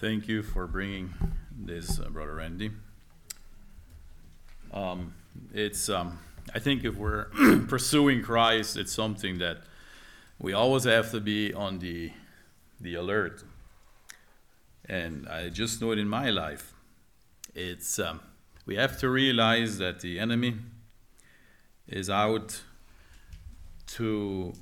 thank 0.00 0.28
you 0.28 0.44
for 0.44 0.68
bringing 0.68 1.12
this, 1.50 1.98
uh, 1.98 2.08
Brother 2.08 2.34
Randy. 2.34 2.70
Um, 4.72 5.12
it's, 5.52 5.88
um, 5.88 6.20
I 6.54 6.60
think 6.60 6.84
if 6.84 6.94
we're 6.94 7.24
pursuing 7.68 8.22
Christ, 8.22 8.76
it's 8.76 8.92
something 8.92 9.38
that 9.38 9.58
we 10.38 10.52
always 10.52 10.84
have 10.84 11.10
to 11.10 11.20
be 11.20 11.52
on 11.52 11.80
the, 11.80 12.12
the 12.80 12.94
alert. 12.94 13.42
And 14.84 15.28
I 15.28 15.48
just 15.48 15.80
know 15.80 15.90
it 15.90 15.98
in 15.98 16.08
my 16.08 16.30
life. 16.30 16.74
It's, 17.56 17.98
um, 17.98 18.20
we 18.66 18.76
have 18.76 19.00
to 19.00 19.10
realize 19.10 19.78
that 19.78 19.98
the 19.98 20.20
enemy 20.20 20.58
is 21.88 22.08
out 22.08 22.62
to, 23.88 24.52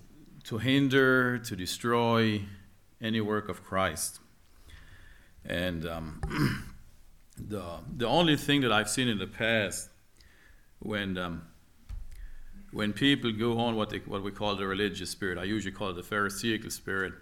to 0.44 0.58
hinder, 0.58 1.36
to 1.40 1.54
destroy 1.54 2.40
any 3.02 3.20
work 3.20 3.50
of 3.50 3.62
Christ. 3.62 4.20
And 5.48 5.86
um, 5.86 6.64
the, 7.38 7.62
the 7.96 8.06
only 8.06 8.36
thing 8.36 8.62
that 8.62 8.72
I've 8.72 8.88
seen 8.88 9.08
in 9.08 9.18
the 9.18 9.26
past 9.26 9.88
when, 10.80 11.16
um, 11.16 11.42
when 12.72 12.92
people 12.92 13.32
go 13.32 13.58
on 13.58 13.76
what, 13.76 13.90
they, 13.90 13.98
what 13.98 14.22
we 14.22 14.30
call 14.30 14.56
the 14.56 14.66
religious 14.66 15.10
spirit, 15.10 15.38
I 15.38 15.44
usually 15.44 15.72
call 15.72 15.90
it 15.90 15.94
the 15.94 16.02
Pharisaical 16.02 16.70
spirit, 16.70 17.14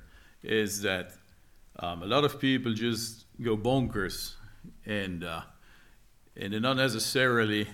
is 0.42 0.82
that 0.82 1.12
um, 1.79 2.02
a 2.02 2.06
lot 2.06 2.24
of 2.24 2.41
people 2.41 2.73
just 2.73 3.24
go 3.42 3.56
bonkers 3.56 4.34
and, 4.87 5.24
uh, 5.24 5.43
and 6.37 6.52
they're 6.52 6.60
not 6.60 6.77
necessarily 6.77 7.66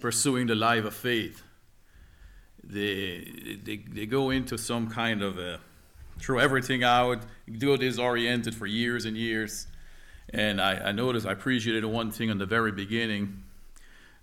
pursuing 0.00 0.46
the 0.46 0.54
life 0.54 0.84
of 0.84 0.94
faith. 0.94 1.42
They, 2.62 3.58
they, 3.62 3.76
they 3.76 4.06
go 4.06 4.30
into 4.30 4.56
some 4.56 4.88
kind 4.88 5.22
of 5.22 5.38
a 5.38 5.60
throw 6.18 6.38
everything 6.38 6.82
out, 6.84 7.22
do 7.58 7.74
it 7.74 7.78
disoriented 7.78 8.54
for 8.54 8.66
years 8.66 9.04
and 9.04 9.16
years. 9.16 9.66
And 10.30 10.60
I, 10.60 10.88
I 10.88 10.92
noticed, 10.92 11.26
I 11.26 11.32
appreciated 11.32 11.84
one 11.84 12.10
thing 12.10 12.28
in 12.28 12.38
the 12.38 12.46
very 12.46 12.72
beginning 12.72 13.42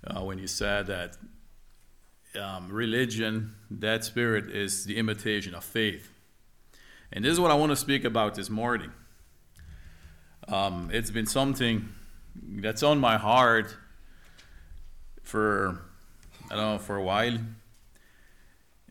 uh, 0.06 0.22
when 0.22 0.40
you 0.40 0.48
said 0.48 0.88
that 0.88 1.18
um, 2.40 2.72
religion, 2.72 3.56
that 3.70 4.04
spirit, 4.04 4.50
is 4.50 4.86
the 4.86 4.98
imitation 4.98 5.54
of 5.54 5.64
faith. 5.64 6.12
And 7.12 7.26
this 7.26 7.34
is 7.34 7.40
what 7.40 7.52
I 7.52 7.56
want 7.56 7.72
to 7.72 7.76
speak 7.76 8.04
about 8.04 8.36
this 8.36 8.50
morning. 8.50 8.92
Um, 10.48 10.90
it's 10.94 11.12
been 11.12 11.26
something 11.26 11.90
that's 12.36 12.84
on 12.84 13.00
my 13.00 13.18
heart 13.18 13.76
for, 15.24 15.82
I 16.50 16.56
don't 16.56 16.74
know, 16.74 16.78
for 16.78 16.96
a 16.96 17.04
while. 17.04 17.38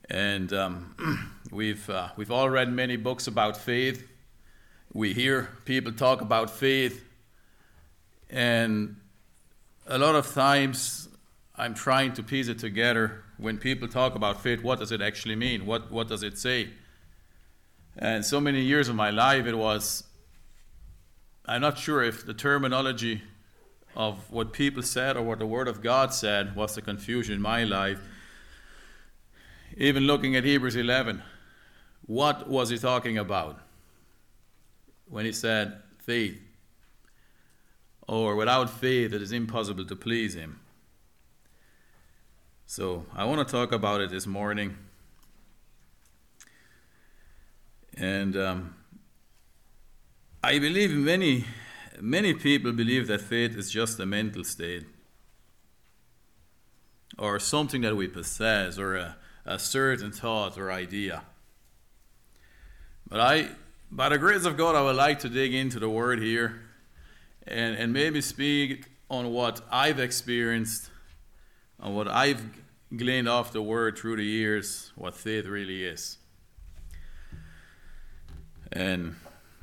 And 0.08 0.52
um, 0.52 1.32
we've, 1.50 1.88
uh, 1.88 2.08
we've 2.16 2.30
all 2.30 2.50
read 2.50 2.70
many 2.72 2.96
books 2.96 3.26
about 3.26 3.56
faith. 3.56 4.06
We 4.92 5.12
hear 5.12 5.50
people 5.66 5.92
talk 5.92 6.20
about 6.20 6.50
faith. 6.50 7.04
And 8.28 8.96
a 9.86 9.98
lot 9.98 10.16
of 10.16 10.32
times 10.32 11.08
I'm 11.56 11.74
trying 11.74 12.12
to 12.14 12.24
piece 12.24 12.48
it 12.48 12.58
together. 12.58 13.22
When 13.38 13.56
people 13.56 13.86
talk 13.86 14.16
about 14.16 14.42
faith, 14.42 14.64
what 14.64 14.80
does 14.80 14.90
it 14.90 15.00
actually 15.00 15.36
mean? 15.36 15.64
What, 15.64 15.92
what 15.92 16.08
does 16.08 16.24
it 16.24 16.38
say? 16.38 16.70
And 17.96 18.24
so 18.24 18.40
many 18.40 18.62
years 18.62 18.88
of 18.88 18.96
my 18.96 19.10
life, 19.10 19.46
it 19.46 19.54
was, 19.54 20.02
I'm 21.46 21.60
not 21.60 21.78
sure 21.78 22.02
if 22.02 22.26
the 22.26 22.34
terminology 22.34 23.22
of 23.94 24.28
what 24.28 24.52
people 24.52 24.82
said 24.82 25.16
or 25.16 25.22
what 25.22 25.38
the 25.38 25.46
Word 25.46 25.68
of 25.68 25.82
God 25.82 26.12
said 26.12 26.56
was 26.56 26.74
the 26.74 26.82
confusion 26.82 27.36
in 27.36 27.40
my 27.40 27.62
life. 27.62 28.00
Even 29.76 30.02
looking 30.02 30.34
at 30.34 30.42
Hebrews 30.42 30.74
11, 30.74 31.22
what 32.06 32.48
was 32.48 32.70
he 32.70 32.78
talking 32.78 33.16
about 33.16 33.60
when 35.10 35.26
he 35.26 35.32
said 35.32 35.82
faith? 35.98 36.40
Or 38.08 38.34
without 38.34 38.70
faith, 38.70 39.12
it 39.12 39.20
is 39.20 39.32
impossible 39.32 39.84
to 39.84 39.96
please 39.96 40.34
him. 40.34 40.60
So 42.66 43.04
I 43.14 43.24
want 43.24 43.46
to 43.46 43.52
talk 43.52 43.72
about 43.72 44.00
it 44.00 44.10
this 44.10 44.26
morning. 44.26 44.76
And 47.96 48.36
um, 48.36 48.74
I 50.42 50.58
believe 50.58 50.92
many, 50.92 51.44
many 52.00 52.32
people 52.32 52.72
believe 52.72 53.08
that 53.08 53.20
faith 53.20 53.56
is 53.56 53.70
just 53.70 54.00
a 54.00 54.06
mental 54.06 54.44
state 54.44 54.86
or 57.18 57.38
something 57.38 57.82
that 57.82 57.96
we 57.96 58.08
possess 58.08 58.78
or 58.78 58.96
a, 58.96 59.16
a 59.44 59.58
certain 59.58 60.12
thought 60.12 60.56
or 60.56 60.72
idea. 60.72 61.22
But 63.08 63.20
I, 63.20 63.48
by 63.92 64.08
the 64.08 64.18
grace 64.18 64.44
of 64.44 64.56
God, 64.56 64.76
I 64.76 64.82
would 64.82 64.96
like 64.96 65.20
to 65.20 65.28
dig 65.28 65.52
into 65.52 65.80
the 65.80 65.90
word 65.90 66.20
here 66.20 66.60
and, 67.46 67.74
and 67.76 67.92
maybe 67.92 68.20
speak 68.20 68.86
on 69.10 69.32
what 69.32 69.60
I've 69.70 69.98
experienced, 69.98 70.90
on 71.80 71.94
what 71.94 72.06
I've 72.06 72.42
gleaned 72.96 73.28
off 73.28 73.52
the 73.52 73.62
word 73.62 73.98
through 73.98 74.16
the 74.16 74.24
years, 74.24 74.92
what 74.94 75.16
faith 75.16 75.46
really 75.46 75.84
is. 75.84 76.18
And 78.70 79.16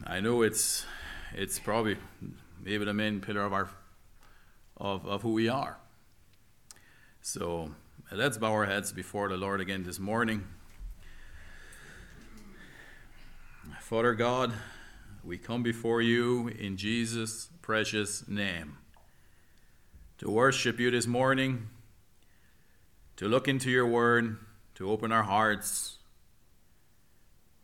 I 0.06 0.20
know 0.20 0.42
it's 0.42 0.86
it's 1.34 1.60
probably 1.60 1.98
maybe 2.62 2.84
the 2.84 2.94
main 2.94 3.22
pillar 3.22 3.42
of 3.42 3.54
our 3.54 3.70
of, 4.76 5.06
of 5.08 5.22
who 5.22 5.32
we 5.32 5.48
are. 5.48 5.78
So 7.22 7.72
let's 8.12 8.38
bow 8.38 8.52
our 8.52 8.66
heads 8.66 8.92
before 8.92 9.30
the 9.30 9.38
Lord 9.38 9.62
again 9.62 9.84
this 9.84 10.00
morning. 10.00 10.46
Father 13.88 14.16
God, 14.16 14.52
we 15.24 15.38
come 15.38 15.64
before 15.64 16.02
you 16.02 16.50
in 16.50 16.76
Jesus' 16.76 17.48
precious 17.62 18.28
name 18.28 18.80
to 20.18 20.30
worship 20.30 20.78
you 20.78 20.92
this 20.92 21.08
morning, 21.08 21.70
to 23.16 23.30
look 23.30 23.48
into 23.48 23.72
your 23.72 23.88
word, 23.88 24.40
to 24.76 24.92
open 24.92 25.14
our 25.14 25.24
hearts, 25.24 26.00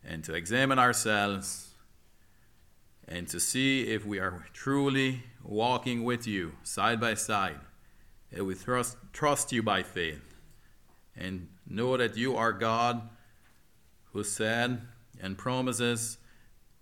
and 0.02 0.24
to 0.24 0.34
examine 0.34 0.80
ourselves, 0.80 1.72
and 3.06 3.28
to 3.28 3.38
see 3.38 3.90
if 3.90 4.06
we 4.06 4.18
are 4.18 4.46
truly 4.54 5.24
walking 5.44 6.06
with 6.06 6.26
you 6.26 6.54
side 6.64 7.02
by 7.02 7.16
side, 7.16 7.60
that 8.32 8.46
we 8.46 8.56
trust, 8.56 8.96
trust 9.12 9.52
you 9.52 9.62
by 9.62 9.84
faith, 9.84 10.24
and 11.18 11.50
know 11.68 11.98
that 11.98 12.16
you 12.16 12.38
are 12.38 12.54
God 12.54 13.10
who 14.14 14.24
said, 14.24 14.84
and 15.22 15.38
promises, 15.38 16.18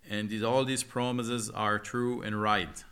and 0.09 0.29
these, 0.29 0.43
all 0.43 0.65
these 0.65 0.83
promises 0.83 1.49
are 1.49 1.79
true 1.79 2.21
and 2.21 2.41
right. 2.41 2.83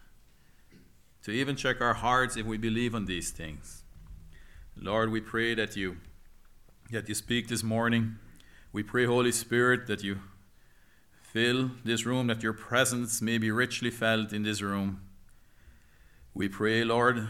To 1.23 1.31
even 1.31 1.55
check 1.55 1.81
our 1.81 1.95
hearts 1.95 2.37
if 2.37 2.45
we 2.45 2.57
believe 2.57 2.95
on 2.95 3.05
these 3.05 3.31
things. 3.31 3.83
Lord, 4.75 5.11
we 5.11 5.21
pray 5.21 5.53
that 5.55 5.75
you 5.75 5.97
that 6.91 7.07
you 7.07 7.13
speak 7.13 7.47
this 7.49 7.61
morning. 7.61 8.15
We 8.71 8.81
pray, 8.81 9.05
Holy 9.05 9.31
Spirit, 9.31 9.85
that 9.87 10.03
you 10.03 10.19
fill 11.21 11.71
this 11.83 12.05
room, 12.05 12.27
that 12.27 12.41
your 12.41 12.53
presence 12.53 13.21
may 13.21 13.37
be 13.37 13.51
richly 13.51 13.91
felt 13.91 14.33
in 14.33 14.41
this 14.41 14.61
room. 14.61 15.01
We 16.33 16.49
pray, 16.49 16.83
Lord, 16.83 17.27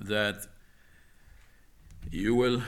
that 0.00 0.48
you 2.10 2.34
will 2.34 2.62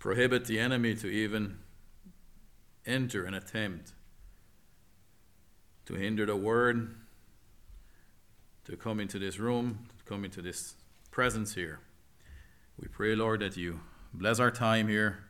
prohibit 0.00 0.46
the 0.46 0.58
enemy 0.58 0.96
to 0.96 1.06
even 1.06 1.58
enter 2.86 3.24
and 3.24 3.34
attempt 3.34 3.92
to 5.86 5.94
hinder 5.94 6.26
the 6.26 6.36
word 6.36 6.94
to 8.64 8.76
come 8.76 9.00
into 9.00 9.18
this 9.18 9.38
room, 9.38 9.86
to 9.98 10.04
come 10.04 10.24
into 10.24 10.40
this 10.40 10.74
presence 11.10 11.54
here. 11.54 11.80
We 12.80 12.88
pray, 12.88 13.14
Lord, 13.14 13.40
that 13.40 13.56
you 13.56 13.80
bless 14.14 14.38
our 14.38 14.50
time 14.50 14.88
here, 14.88 15.24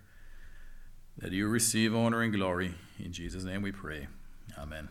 that 1.18 1.32
you 1.32 1.48
receive 1.48 1.94
honor 1.94 2.22
and 2.22 2.32
glory. 2.32 2.74
In 2.98 3.12
Jesus' 3.12 3.44
name 3.44 3.62
we 3.62 3.72
pray. 3.72 4.06
Amen. 4.58 4.88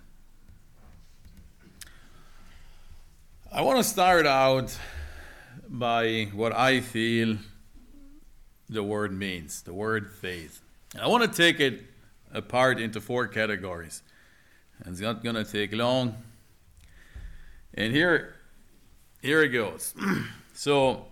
I 3.52 3.62
want 3.62 3.78
to 3.78 3.84
start 3.84 4.25
out 4.25 4.78
by 5.68 6.30
what 6.34 6.54
I 6.54 6.80
feel 6.80 7.38
the 8.69 8.84
word 8.84 9.12
means 9.12 9.62
the 9.62 9.74
word 9.74 10.12
faith. 10.12 10.62
And 10.94 11.04
I 11.04 11.08
want 11.08 11.24
to 11.24 11.30
take 11.30 11.60
it 11.60 11.84
apart 12.33 12.80
into 12.80 13.01
four 13.01 13.28
categories. 13.28 14.01
And 14.80 14.94
it's 14.94 15.01
not 15.01 15.24
going 15.24 15.36
to 15.36 15.44
take 15.44 15.74
long. 15.74 16.16
And 17.74 17.94
here, 17.94 18.36
here 19.22 19.44
it 19.44 19.50
goes. 19.50 19.94
so, 20.54 21.06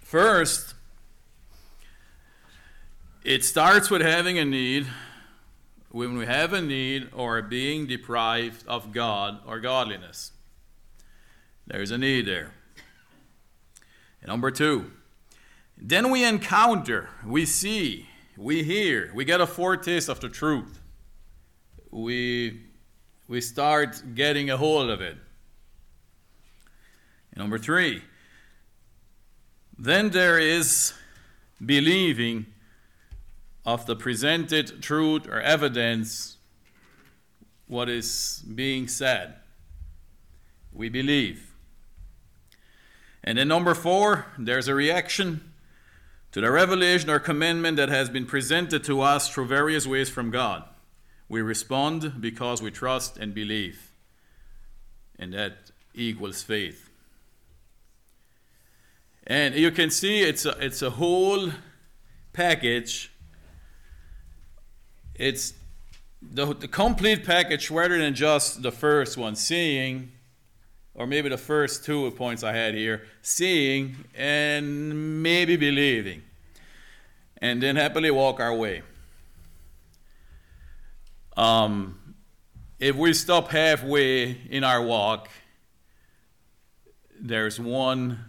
first, 0.00 0.74
it 3.22 3.44
starts 3.44 3.90
with 3.90 4.02
having 4.02 4.38
a 4.38 4.44
need. 4.44 4.86
When 5.90 6.18
we 6.18 6.26
have 6.26 6.52
a 6.52 6.60
need 6.60 7.08
or 7.12 7.40
being 7.40 7.86
deprived 7.86 8.66
of 8.66 8.92
God 8.92 9.38
or 9.46 9.60
godliness, 9.60 10.32
there's 11.66 11.92
a 11.92 11.98
need 11.98 12.26
there. 12.26 12.50
And 14.20 14.28
number 14.28 14.50
two, 14.50 14.90
then 15.76 16.10
we 16.10 16.24
encounter, 16.24 17.10
we 17.24 17.46
see, 17.46 18.08
we 18.36 18.62
hear, 18.62 19.10
we 19.14 19.24
get 19.24 19.40
a 19.40 19.46
foretaste 19.46 20.08
of 20.08 20.20
the 20.20 20.28
truth. 20.28 20.80
We 21.90 22.62
we 23.28 23.40
start 23.40 24.02
getting 24.14 24.50
a 24.50 24.56
hold 24.56 24.90
of 24.90 25.00
it. 25.00 25.16
Number 27.36 27.58
three, 27.58 28.02
then 29.78 30.10
there 30.10 30.38
is 30.38 30.92
believing 31.64 32.46
of 33.64 33.86
the 33.86 33.96
presented 33.96 34.82
truth 34.82 35.26
or 35.26 35.40
evidence 35.40 36.36
what 37.66 37.88
is 37.88 38.44
being 38.54 38.88
said. 38.88 39.34
We 40.72 40.88
believe. 40.88 41.54
And 43.22 43.38
then 43.38 43.48
number 43.48 43.74
four, 43.74 44.26
there's 44.36 44.68
a 44.68 44.74
reaction 44.74 45.53
to 46.34 46.40
the 46.40 46.50
revelation 46.50 47.08
or 47.10 47.20
commandment 47.20 47.76
that 47.76 47.88
has 47.88 48.10
been 48.10 48.26
presented 48.26 48.82
to 48.82 49.00
us 49.00 49.28
through 49.28 49.46
various 49.46 49.86
ways 49.86 50.10
from 50.10 50.32
God. 50.32 50.64
We 51.28 51.40
respond 51.42 52.20
because 52.20 52.60
we 52.60 52.72
trust 52.72 53.16
and 53.18 53.32
believe. 53.32 53.92
And 55.16 55.32
that 55.32 55.70
equals 55.94 56.42
faith. 56.42 56.90
And 59.28 59.54
you 59.54 59.70
can 59.70 59.90
see 59.90 60.22
it's 60.22 60.44
a, 60.44 60.56
it's 60.58 60.82
a 60.82 60.90
whole 60.90 61.52
package. 62.32 63.12
It's 65.14 65.54
the, 66.20 66.52
the 66.52 66.66
complete 66.66 67.24
package 67.24 67.70
rather 67.70 67.96
than 67.96 68.12
just 68.12 68.60
the 68.60 68.72
first 68.72 69.16
one, 69.16 69.36
seeing, 69.36 70.10
or 70.94 71.06
maybe 71.06 71.28
the 71.28 71.38
first 71.38 71.84
two 71.84 72.10
points 72.12 72.44
I 72.44 72.52
had 72.52 72.74
here, 72.74 73.02
seeing 73.22 73.96
and 74.14 75.22
maybe 75.22 75.56
believing, 75.56 76.22
and 77.38 77.62
then 77.62 77.76
happily 77.76 78.10
walk 78.10 78.40
our 78.40 78.54
way. 78.54 78.82
Um, 81.36 82.14
if 82.78 82.94
we 82.94 83.12
stop 83.12 83.48
halfway 83.50 84.30
in 84.48 84.62
our 84.62 84.82
walk, 84.82 85.28
there's 87.20 87.58
one 87.58 88.24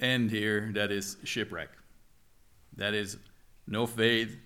end 0.00 0.30
here 0.30 0.70
that 0.74 0.90
is 0.90 1.16
shipwreck. 1.24 1.70
That 2.76 2.92
is 2.92 3.16
no 3.66 3.86
faith, 3.86 4.36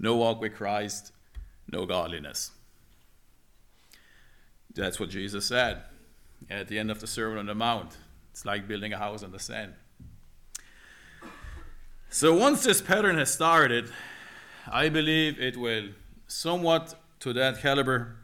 no 0.00 0.16
walk 0.16 0.40
with 0.40 0.54
Christ, 0.54 1.12
no 1.70 1.86
godliness. 1.86 2.50
That's 4.74 4.98
what 4.98 5.10
Jesus 5.10 5.46
said 5.46 5.82
at 6.50 6.68
the 6.68 6.78
end 6.78 6.90
of 6.90 7.00
the 7.00 7.06
Sermon 7.06 7.38
on 7.38 7.46
the 7.46 7.54
Mount. 7.54 7.96
It's 8.30 8.44
like 8.44 8.66
building 8.66 8.92
a 8.92 8.98
house 8.98 9.22
on 9.22 9.32
the 9.32 9.38
sand. 9.38 9.74
So 12.10 12.34
once 12.34 12.64
this 12.64 12.80
pattern 12.80 13.18
has 13.18 13.32
started, 13.32 13.90
I 14.70 14.88
believe 14.88 15.40
it 15.40 15.56
will 15.56 15.88
somewhat 16.26 16.94
to 17.20 17.32
that 17.32 17.60
caliber 17.60 18.16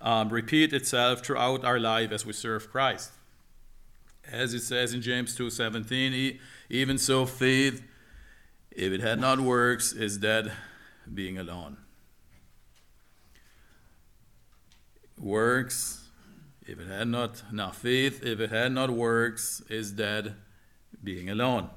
um, 0.00 0.28
repeat 0.28 0.72
itself 0.72 1.24
throughout 1.24 1.64
our 1.64 1.78
life 1.78 2.12
as 2.12 2.26
we 2.26 2.32
serve 2.32 2.70
Christ. 2.70 3.12
As 4.30 4.54
it 4.54 4.60
says 4.60 4.94
in 4.94 5.02
James 5.02 5.36
2:17, 5.36 6.38
even 6.70 6.98
so 6.98 7.26
faith, 7.26 7.82
if 8.70 8.92
it 8.92 9.00
had 9.00 9.20
not 9.20 9.40
works, 9.40 9.92
is 9.92 10.18
dead, 10.18 10.52
being 11.12 11.38
alone. 11.38 11.76
Works, 15.18 16.01
if 16.66 16.78
it 16.78 16.88
had 16.88 17.08
not, 17.08 17.42
now 17.52 17.70
faith, 17.70 18.22
if 18.24 18.40
it 18.40 18.50
had 18.50 18.72
not 18.72 18.90
works, 18.90 19.62
is 19.68 19.92
dead, 19.92 20.34
being 21.02 21.28
alone. 21.28 21.70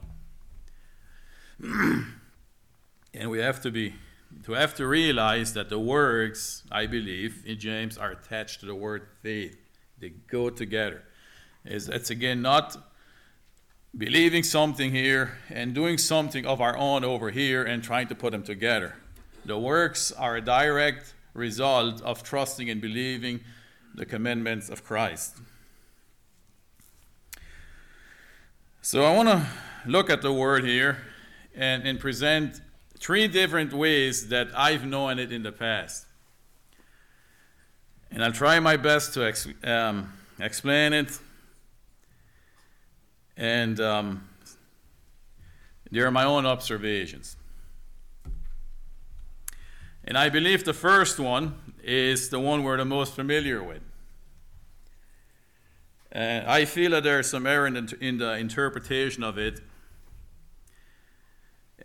and 1.62 3.30
we 3.30 3.40
have 3.40 3.62
to 3.62 3.72
be 3.72 3.96
to 4.44 4.52
have 4.54 4.76
to 4.76 4.86
realize 4.86 5.54
that 5.54 5.70
the 5.70 5.80
works, 5.80 6.64
I 6.72 6.88
believe, 6.88 7.44
in 7.46 7.58
James 7.58 7.98
are 7.98 8.12
attached 8.12 8.60
to 8.60 8.66
the 8.66 8.76
word 8.76 9.08
faith. 9.22 9.58
They 9.98 10.10
go 10.10 10.50
together. 10.50 11.04
Is 11.64 11.88
it's 11.88 12.10
again 12.10 12.42
not 12.42 12.76
believing 13.98 14.44
something 14.44 14.92
here 14.92 15.38
and 15.50 15.74
doing 15.74 15.98
something 15.98 16.46
of 16.46 16.60
our 16.60 16.78
own 16.78 17.06
over 17.06 17.32
here 17.32 17.64
and 17.64 17.82
trying 17.82 18.08
to 18.08 18.16
put 18.16 18.32
them 18.32 18.44
together. 18.44 18.96
The 19.46 19.58
works 19.58 20.12
are 20.12 20.36
a 20.36 20.42
direct 20.42 21.14
result 21.34 22.02
of 22.02 22.24
trusting 22.24 22.70
and 22.70 22.82
believing 22.82 23.40
the 23.96 24.06
commandments 24.06 24.70
of 24.70 24.84
Christ. 24.84 25.38
So 28.82 29.04
I 29.04 29.16
want 29.16 29.30
to 29.30 29.48
look 29.88 30.10
at 30.10 30.22
the 30.22 30.34
word 30.34 30.66
here 30.66 30.98
and, 31.56 31.88
and 31.88 32.00
present 32.00 32.62
three 33.00 33.28
different 33.28 33.74
ways 33.74 34.28
that 34.30 34.50
I've 34.56 34.86
known 34.86 35.18
it 35.18 35.32
in 35.32 35.44
the 35.44 35.52
past. 35.52 36.06
And 38.12 38.24
I'll 38.24 38.32
try 38.32 38.60
my 38.60 38.78
best 38.78 39.14
to 39.14 39.26
ex- 39.26 39.48
um, 39.64 40.14
explain 40.40 40.94
it. 40.94 41.18
And 43.38 43.80
um, 43.80 44.28
they 45.90 46.00
are 46.02 46.12
my 46.12 46.26
own 46.26 46.46
observations. 46.46 47.38
And 50.04 50.18
I 50.18 50.30
believe 50.30 50.64
the 50.66 50.74
first 50.74 51.20
one 51.20 51.65
is 51.86 52.30
the 52.30 52.40
one 52.40 52.64
we're 52.64 52.78
the 52.78 52.86
most 52.86 53.14
familiar 53.14 53.64
with. 53.64 53.82
Uh, 56.14 56.42
I 56.48 56.66
feel 56.66 56.92
that 56.92 57.04
there's 57.04 57.30
some 57.30 57.46
error 57.46 57.68
in 57.68 57.74
the, 57.74 57.98
in 58.02 58.18
the 58.18 58.34
interpretation 58.38 59.24
of 59.24 59.38
it 59.38 59.62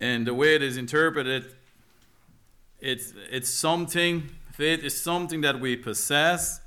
and 0.01 0.25
the 0.25 0.33
way 0.33 0.55
it 0.55 0.63
is 0.63 0.77
interpreted, 0.77 1.53
it's, 2.79 3.13
it's 3.29 3.49
something, 3.49 4.31
faith 4.51 4.83
is 4.83 4.99
something 4.99 5.41
that 5.41 5.59
we 5.59 5.75
possess 5.75 6.59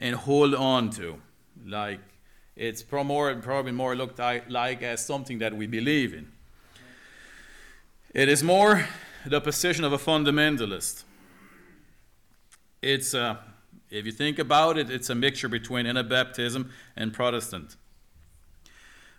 and 0.00 0.16
hold 0.16 0.56
on 0.56 0.90
to. 0.90 1.22
Like, 1.64 2.00
it's 2.56 2.84
more, 2.90 3.32
probably 3.36 3.70
more 3.70 3.94
looked 3.94 4.18
like 4.18 4.82
as 4.82 5.06
something 5.06 5.38
that 5.38 5.56
we 5.56 5.68
believe 5.68 6.12
in. 6.12 6.32
It 8.12 8.28
is 8.28 8.42
more 8.42 8.88
the 9.24 9.40
position 9.40 9.84
of 9.84 9.92
a 9.92 9.98
fundamentalist. 9.98 11.04
It's, 12.82 13.14
a, 13.14 13.38
if 13.90 14.06
you 14.06 14.12
think 14.12 14.38
about 14.38 14.78
it, 14.78 14.90
it's 14.90 15.10
a 15.10 15.14
mixture 15.14 15.48
between 15.48 15.86
Anabaptism 15.86 16.70
and 16.96 17.12
Protestant. 17.12 17.76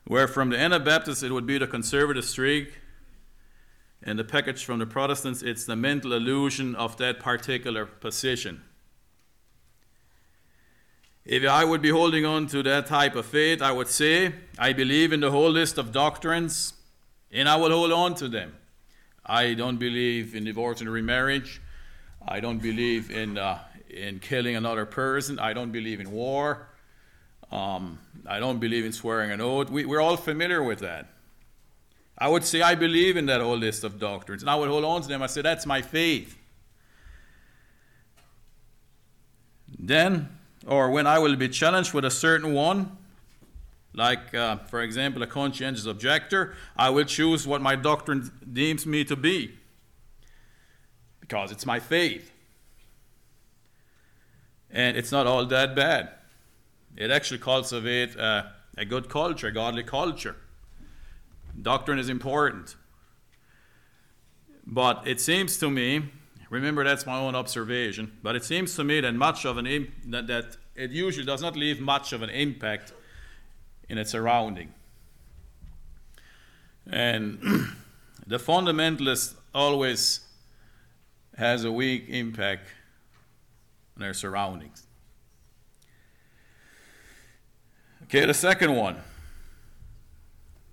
Where 0.05 0.27
from 0.27 0.49
the 0.49 0.59
Anabaptists 0.59 1.23
it 1.23 1.31
would 1.31 1.45
be 1.45 1.57
the 1.57 1.67
conservative 1.67 2.25
streak, 2.25 2.79
and 4.03 4.17
the 4.17 4.23
package 4.23 4.65
from 4.65 4.79
the 4.79 4.85
Protestants, 4.87 5.43
it's 5.43 5.65
the 5.65 5.75
mental 5.75 6.13
illusion 6.13 6.75
of 6.75 6.97
that 6.97 7.19
particular 7.19 7.85
position. 7.85 8.63
If 11.23 11.45
I 11.45 11.63
would 11.63 11.83
be 11.83 11.91
holding 11.91 12.25
on 12.25 12.47
to 12.47 12.63
that 12.63 12.87
type 12.87 13.15
of 13.15 13.27
faith, 13.27 13.61
I 13.61 13.71
would 13.71 13.87
say, 13.87 14.33
I 14.57 14.73
believe 14.73 15.13
in 15.13 15.19
the 15.19 15.29
whole 15.29 15.51
list 15.51 15.77
of 15.77 15.91
doctrines, 15.91 16.73
and 17.31 17.47
I 17.47 17.57
will 17.57 17.69
hold 17.69 17.91
on 17.91 18.15
to 18.15 18.27
them. 18.27 18.55
I 19.23 19.53
don't 19.53 19.77
believe 19.77 20.33
in 20.35 20.45
divorce 20.45 20.81
and 20.81 20.89
remarriage. 20.89 21.61
I 22.27 22.39
don't 22.39 22.59
believe 22.59 23.11
in, 23.11 23.37
uh, 23.37 23.59
in 23.89 24.19
killing 24.19 24.55
another 24.55 24.85
person. 24.85 25.39
I 25.39 25.53
don't 25.53 25.71
believe 25.71 25.99
in 25.99 26.11
war. 26.11 26.67
Um, 27.51 27.99
I 28.25 28.39
don't 28.39 28.59
believe 28.59 28.85
in 28.85 28.93
swearing 28.93 29.31
an 29.31 29.41
oath. 29.41 29.69
We, 29.69 29.85
we're 29.85 30.01
all 30.01 30.17
familiar 30.17 30.63
with 30.63 30.79
that. 30.79 31.07
I 32.17 32.29
would 32.29 32.43
say 32.43 32.61
I 32.61 32.75
believe 32.75 33.17
in 33.17 33.25
that 33.25 33.41
whole 33.41 33.57
list 33.57 33.83
of 33.83 33.99
doctrines, 33.99 34.43
and 34.43 34.49
I 34.49 34.55
would 34.55 34.69
hold 34.69 34.85
on 34.85 35.01
to 35.01 35.07
them. 35.07 35.23
I 35.23 35.27
say 35.27 35.41
that's 35.41 35.65
my 35.65 35.81
faith. 35.81 36.37
Then, 39.79 40.29
or 40.67 40.91
when 40.91 41.07
I 41.07 41.17
will 41.17 41.35
be 41.35 41.49
challenged 41.49 41.93
with 41.93 42.05
a 42.05 42.11
certain 42.11 42.53
one, 42.53 42.95
like, 43.93 44.33
uh, 44.35 44.57
for 44.57 44.81
example, 44.81 45.23
a 45.23 45.27
conscientious 45.27 45.85
objector, 45.85 46.53
I 46.77 46.91
will 46.91 47.05
choose 47.05 47.47
what 47.47 47.61
my 47.61 47.75
doctrine 47.75 48.31
deems 48.53 48.85
me 48.85 49.03
to 49.05 49.15
be 49.15 49.57
because 51.31 51.49
it's 51.49 51.65
my 51.65 51.79
faith. 51.79 52.29
And 54.69 54.97
it's 54.97 55.13
not 55.13 55.27
all 55.27 55.45
that 55.45 55.75
bad. 55.77 56.09
It 56.97 57.09
actually 57.09 57.39
cultivates 57.39 58.17
a 58.17 58.85
good 58.85 59.07
culture, 59.07 59.47
a 59.47 59.51
godly 59.53 59.83
culture. 59.83 60.35
Doctrine 61.61 61.99
is 61.99 62.09
important. 62.09 62.75
But 64.67 65.03
it 65.05 65.21
seems 65.21 65.57
to 65.59 65.69
me, 65.69 66.03
remember 66.49 66.83
that's 66.83 67.05
my 67.05 67.17
own 67.17 67.33
observation, 67.33 68.11
but 68.21 68.35
it 68.35 68.43
seems 68.43 68.75
to 68.75 68.83
me 68.83 68.99
that 68.99 69.15
much 69.15 69.45
of 69.45 69.57
an 69.57 69.87
that, 70.07 70.27
that 70.27 70.57
it 70.75 70.91
usually 70.91 71.25
does 71.25 71.41
not 71.41 71.55
leave 71.55 71.79
much 71.79 72.11
of 72.11 72.21
an 72.21 72.29
impact 72.29 72.91
in 73.87 73.97
its 73.97 74.11
surrounding. 74.11 74.73
And 76.87 77.39
the 78.27 78.37
fundamentalist 78.37 79.35
always 79.53 80.21
has 81.37 81.63
a 81.63 81.71
weak 81.71 82.05
impact 82.09 82.67
on 83.95 84.01
their 84.01 84.13
surroundings. 84.13 84.87
Okay, 88.03 88.25
the 88.25 88.33
second 88.33 88.75
one 88.75 88.97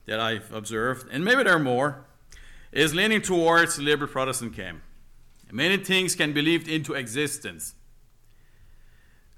that 0.06 0.18
I've 0.18 0.52
observed, 0.52 1.06
and 1.12 1.24
maybe 1.24 1.44
there 1.44 1.54
are 1.54 1.60
more, 1.60 2.04
is 2.72 2.94
leaning 2.94 3.22
towards 3.22 3.76
the 3.76 3.82
liberal 3.82 4.10
Protestant 4.10 4.54
camp. 4.54 4.80
Many 5.50 5.78
things 5.78 6.14
can 6.14 6.32
be 6.32 6.40
believed 6.40 6.68
into 6.68 6.94
existence. 6.94 7.74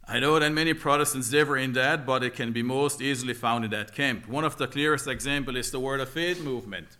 I 0.08 0.18
know 0.18 0.38
that 0.38 0.50
many 0.50 0.74
Protestants 0.74 1.30
differ 1.30 1.56
in 1.56 1.72
that, 1.74 2.04
but 2.04 2.24
it 2.24 2.34
can 2.34 2.52
be 2.52 2.62
most 2.62 3.00
easily 3.00 3.34
found 3.34 3.64
in 3.64 3.70
that 3.70 3.94
camp. 3.94 4.28
One 4.28 4.44
of 4.44 4.56
the 4.56 4.66
clearest 4.66 5.06
examples 5.06 5.56
is 5.56 5.70
the 5.70 5.78
Word 5.78 6.00
of 6.00 6.08
Faith 6.08 6.42
movement. 6.42 6.96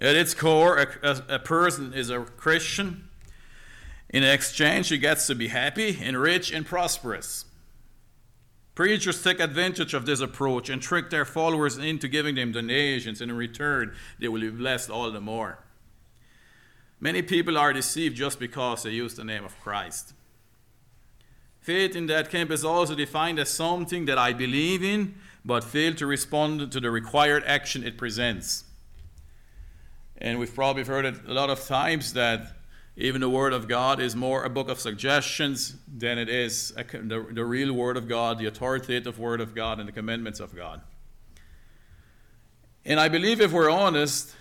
At 0.00 0.16
its 0.16 0.32
core, 0.32 0.78
a, 0.78 1.22
a, 1.28 1.38
person 1.38 1.92
is 1.92 2.08
a 2.08 2.20
Christian. 2.20 3.08
In 4.08 4.22
exchange, 4.24 4.88
he 4.88 4.96
gets 4.96 5.26
to 5.26 5.34
be 5.34 5.48
happy 5.48 5.98
and 6.02 6.16
rich 6.16 6.50
and 6.50 6.64
prosperous. 6.64 7.44
Preachers 8.74 9.22
take 9.22 9.40
advantage 9.40 9.92
of 9.92 10.06
this 10.06 10.20
approach 10.20 10.70
and 10.70 10.80
trick 10.80 11.10
their 11.10 11.26
followers 11.26 11.76
into 11.76 12.08
giving 12.08 12.34
them 12.34 12.52
donations, 12.52 13.20
and 13.20 13.30
in 13.30 13.36
return, 13.36 13.94
they 14.18 14.28
will 14.28 14.40
be 14.40 14.48
blessed 14.48 14.88
all 14.88 15.10
the 15.10 15.20
more. 15.20 15.58
Many 16.98 17.20
people 17.20 17.58
are 17.58 17.74
deceived 17.74 18.16
just 18.16 18.38
because 18.38 18.82
they 18.82 18.90
use 18.90 19.14
the 19.14 19.24
name 19.24 19.44
of 19.44 19.58
Christ. 19.60 20.14
Faith 21.60 21.94
in 21.94 22.06
that 22.06 22.30
camp 22.30 22.50
is 22.50 22.64
also 22.64 22.94
defined 22.94 23.38
as 23.38 23.50
something 23.50 24.06
that 24.06 24.16
I 24.16 24.32
believe 24.32 24.82
in, 24.82 25.14
but 25.44 25.62
fail 25.62 25.94
to 25.94 26.06
respond 26.06 26.72
to 26.72 26.80
the 26.80 26.90
required 26.90 27.44
action 27.44 27.84
it 27.84 27.98
presents. 27.98 28.64
And 30.20 30.38
we've 30.38 30.54
probably 30.54 30.84
heard 30.84 31.04
it 31.04 31.14
a 31.26 31.32
lot 31.32 31.48
of 31.48 31.64
times 31.66 32.12
that 32.12 32.52
even 32.96 33.20
the 33.20 33.30
Word 33.30 33.52
of 33.52 33.68
God 33.68 34.00
is 34.00 34.14
more 34.14 34.44
a 34.44 34.50
book 34.50 34.68
of 34.68 34.78
suggestions 34.78 35.76
than 35.88 36.18
it 36.18 36.28
is 36.28 36.74
a, 36.76 36.84
the, 36.84 37.26
the 37.32 37.44
real 37.44 37.72
Word 37.72 37.96
of 37.96 38.06
God, 38.06 38.38
the 38.38 38.46
authoritative 38.46 39.18
Word 39.18 39.40
of 39.40 39.54
God, 39.54 39.78
and 39.78 39.88
the 39.88 39.92
commandments 39.92 40.40
of 40.40 40.54
God. 40.54 40.82
And 42.84 43.00
I 43.00 43.08
believe 43.08 43.40
if 43.40 43.52
we're 43.52 43.70
honest, 43.70 44.34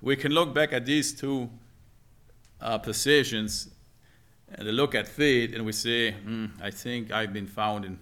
we 0.00 0.16
can 0.16 0.32
look 0.32 0.54
back 0.54 0.72
at 0.72 0.86
these 0.86 1.12
two 1.12 1.50
uh, 2.60 2.78
positions 2.78 3.68
and 4.52 4.68
look 4.68 4.94
at 4.94 5.06
faith 5.06 5.54
and 5.54 5.64
we 5.64 5.72
say, 5.72 6.14
mm, 6.26 6.50
I 6.60 6.70
think 6.70 7.12
I've 7.12 7.32
been 7.32 7.46
found 7.46 7.84
in, 7.84 7.98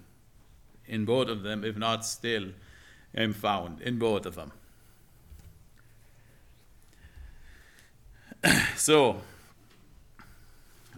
in 0.86 1.04
both 1.04 1.28
of 1.28 1.42
them, 1.42 1.64
if 1.64 1.76
not 1.76 2.04
still 2.04 2.50
am 3.14 3.32
found 3.32 3.80
in 3.82 3.98
both 3.98 4.24
of 4.24 4.34
them. 4.34 4.52
so, 8.76 9.20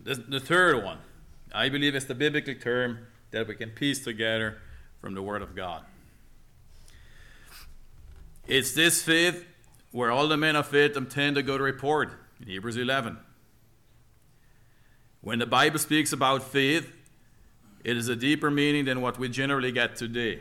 the, 0.03 0.15
the 0.15 0.41
third 0.41 0.83
one, 0.85 0.99
I 1.53 1.69
believe, 1.69 1.95
is 1.95 2.07
the 2.07 2.15
biblical 2.15 2.55
term 2.55 3.07
that 3.31 3.47
we 3.49 3.55
can 3.55 3.71
piece 3.71 4.03
together 4.05 4.59
from 5.01 5.15
the 5.15 5.23
Word 5.23 5.43
of 5.43 5.55
God. 5.55 5.85
It's 8.47 8.73
this 8.73 9.03
faith 9.03 9.47
where 9.93 10.11
all 10.11 10.29
the 10.29 10.37
men 10.37 10.57
of 10.57 10.67
faith 10.67 10.97
tend 11.09 11.37
to 11.37 11.43
go 11.43 11.57
to 11.57 11.65
report 11.65 12.13
in 12.41 12.49
Hebrews 12.49 12.77
11. 12.77 13.19
When 15.21 15.39
the 15.39 15.47
Bible 15.47 15.79
speaks 15.79 16.13
about 16.13 16.43
faith, 16.43 16.93
it 17.85 17.97
is 17.97 18.09
a 18.09 18.17
deeper 18.17 18.51
meaning 18.51 18.85
than 18.85 19.01
what 19.01 19.19
we 19.19 19.29
generally 19.29 19.73
get 19.73 19.97
today. 19.97 20.41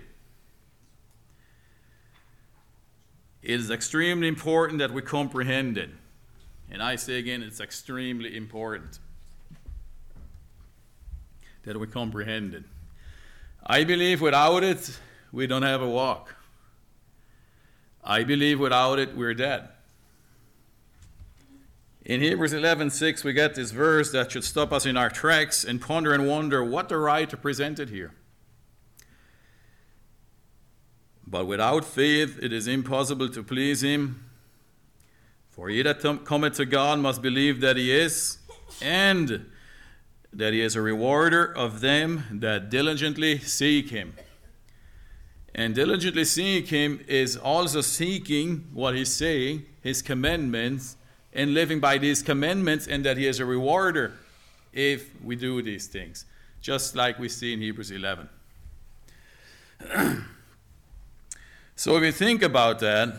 It 3.41 3.60
is 3.60 3.72
extremely 3.72 4.27
important 4.27 4.79
that 4.79 4.91
we 4.91 5.01
comprehend 5.01 5.77
it. 5.77 5.89
And 6.72 6.84
I 6.84 6.96
say 6.96 7.18
again, 7.18 7.42
it's 7.42 7.60
extremely 7.60 8.38
important 8.38 9.00
that 11.64 11.80
we 11.80 11.88
comprehend 11.88 12.54
it. 12.54 12.64
I 13.66 13.84
believe 13.84 14.22
without 14.22 14.64
it, 14.64 15.00
we 15.32 15.48
don't 15.48 15.64
have 15.64 15.82
a 15.82 15.90
walk. 15.90 16.36
I 18.04 18.24
believe 18.24 18.60
without 18.60 19.00
it, 19.00 19.16
we're 19.16 19.34
dead. 19.34 19.70
In 22.06 22.22
Hebrews 22.22 22.54
11:6, 22.54 23.24
we 23.24 23.34
get 23.34 23.56
this 23.56 23.72
verse 23.72 24.12
that 24.12 24.32
should 24.32 24.44
stop 24.44 24.72
us 24.72 24.86
in 24.86 24.98
our 24.98 25.10
tracks 25.10 25.64
and 25.64 25.80
ponder 25.80 26.14
and 26.14 26.28
wonder 26.28 26.64
what 26.64 26.90
the 26.90 26.98
writer 26.98 27.38
presented 27.38 27.90
here. 27.90 28.14
But 31.28 31.46
without 31.46 31.86
faith, 31.86 32.40
it 32.42 32.52
is 32.52 32.68
impossible 32.68 33.30
to 33.30 33.44
please 33.44 33.84
him. 33.84 34.28
For 35.60 35.68
he 35.68 35.82
that 35.82 36.00
cometh 36.24 36.54
to 36.54 36.66
God 36.66 37.00
must 37.00 37.22
believe 37.22 37.60
that 37.60 37.75
he 37.75 37.92
is, 37.92 38.38
and 38.82 39.46
that 40.32 40.54
he 40.54 40.62
is 40.62 40.78
a 40.78 40.82
rewarder 40.82 41.44
of 41.44 41.82
them 41.82 42.24
that 42.32 42.70
diligently 42.70 43.39
seek 43.39 43.89
him. 43.89 44.13
And 45.54 45.75
diligently 45.75 46.24
seek 46.24 46.70
him 46.70 47.04
is 47.10 47.36
also 47.36 47.82
seeking 47.82 48.70
what 48.72 48.96
he's 48.96 49.13
saying, 49.13 49.66
his 49.84 50.01
commandments, 50.01 50.96
and 51.34 51.54
living 51.54 51.82
by 51.82 51.98
these 51.98 52.24
commandments, 52.24 52.88
and 52.88 53.04
that 53.04 53.18
He 53.18 53.28
is 53.28 53.42
a 53.42 53.46
rewarder 53.46 54.13
if 54.72 55.13
we 55.22 55.36
do 55.36 55.62
these 55.62 55.88
things, 55.88 56.24
just 56.62 56.96
like 56.96 57.20
we 57.20 57.28
see 57.28 57.51
in 57.51 57.60
Hebrews 57.60 57.92
11. 57.92 58.30
so, 61.75 61.98
if 61.98 62.04
you 62.04 62.13
think 62.13 62.44
about 62.44 62.80
that, 62.80 63.18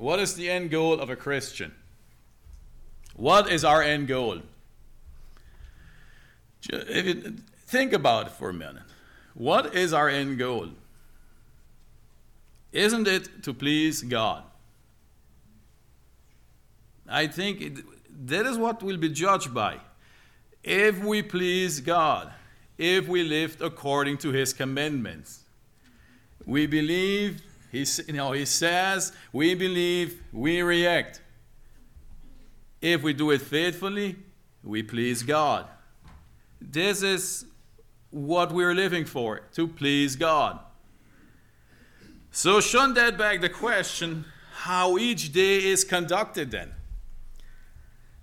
what 0.00 0.18
is 0.18 0.34
the 0.34 0.48
end 0.48 0.70
goal 0.70 0.98
of 0.98 1.10
a 1.10 1.16
Christian? 1.16 1.74
What 3.14 3.50
is 3.50 3.66
our 3.66 3.82
end 3.82 4.08
goal? 4.08 4.40
If 6.70 7.04
you 7.04 7.36
think 7.66 7.92
about 7.92 8.28
it 8.28 8.32
for 8.32 8.48
a 8.48 8.54
minute, 8.54 8.82
what 9.34 9.74
is 9.74 9.92
our 9.92 10.08
end 10.08 10.38
goal? 10.38 10.68
Isn't 12.72 13.06
it 13.06 13.42
to 13.42 13.52
please 13.52 14.00
God? 14.00 14.42
I 17.06 17.26
think 17.26 17.60
it, 17.60 17.84
that 18.26 18.46
is 18.46 18.56
what 18.56 18.82
we'll 18.82 18.96
be 18.96 19.10
judged 19.10 19.52
by. 19.52 19.76
If 20.64 21.04
we 21.04 21.22
please 21.22 21.80
God, 21.80 22.32
if 22.78 23.06
we 23.06 23.22
live 23.22 23.58
according 23.60 24.16
to 24.18 24.30
His 24.30 24.54
commandments, 24.54 25.40
we 26.46 26.66
believe, 26.66 27.42
he, 27.70 27.86
you 28.06 28.14
know, 28.14 28.32
he 28.32 28.44
says, 28.44 29.12
we 29.32 29.54
believe, 29.54 30.22
we 30.32 30.62
react. 30.62 31.20
If 32.80 33.02
we 33.02 33.12
do 33.12 33.30
it 33.30 33.42
faithfully, 33.42 34.16
we 34.62 34.82
please 34.82 35.22
God. 35.22 35.66
This 36.60 37.02
is 37.02 37.46
what 38.10 38.52
we're 38.52 38.74
living 38.74 39.04
for, 39.04 39.40
to 39.54 39.68
please 39.68 40.16
God. 40.16 40.58
So, 42.32 42.60
shouldn't 42.60 42.94
that 42.94 43.18
beg 43.18 43.40
the 43.40 43.48
question 43.48 44.24
how 44.52 44.98
each 44.98 45.32
day 45.32 45.64
is 45.64 45.84
conducted 45.84 46.50
then? 46.50 46.72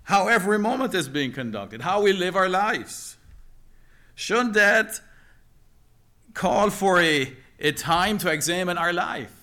how 0.08 0.26
every 0.26 0.58
moment 0.58 0.94
is 0.94 1.06
being 1.06 1.32
conducted, 1.32 1.82
how 1.82 2.00
we 2.00 2.14
live 2.14 2.34
our 2.34 2.48
lives. 2.48 3.18
Shouldn't 4.14 4.54
that 4.54 5.02
call 6.32 6.70
for 6.70 6.98
a, 6.98 7.36
a 7.60 7.72
time 7.72 8.16
to 8.18 8.32
examine 8.32 8.78
our 8.78 8.94
life? 8.94 9.37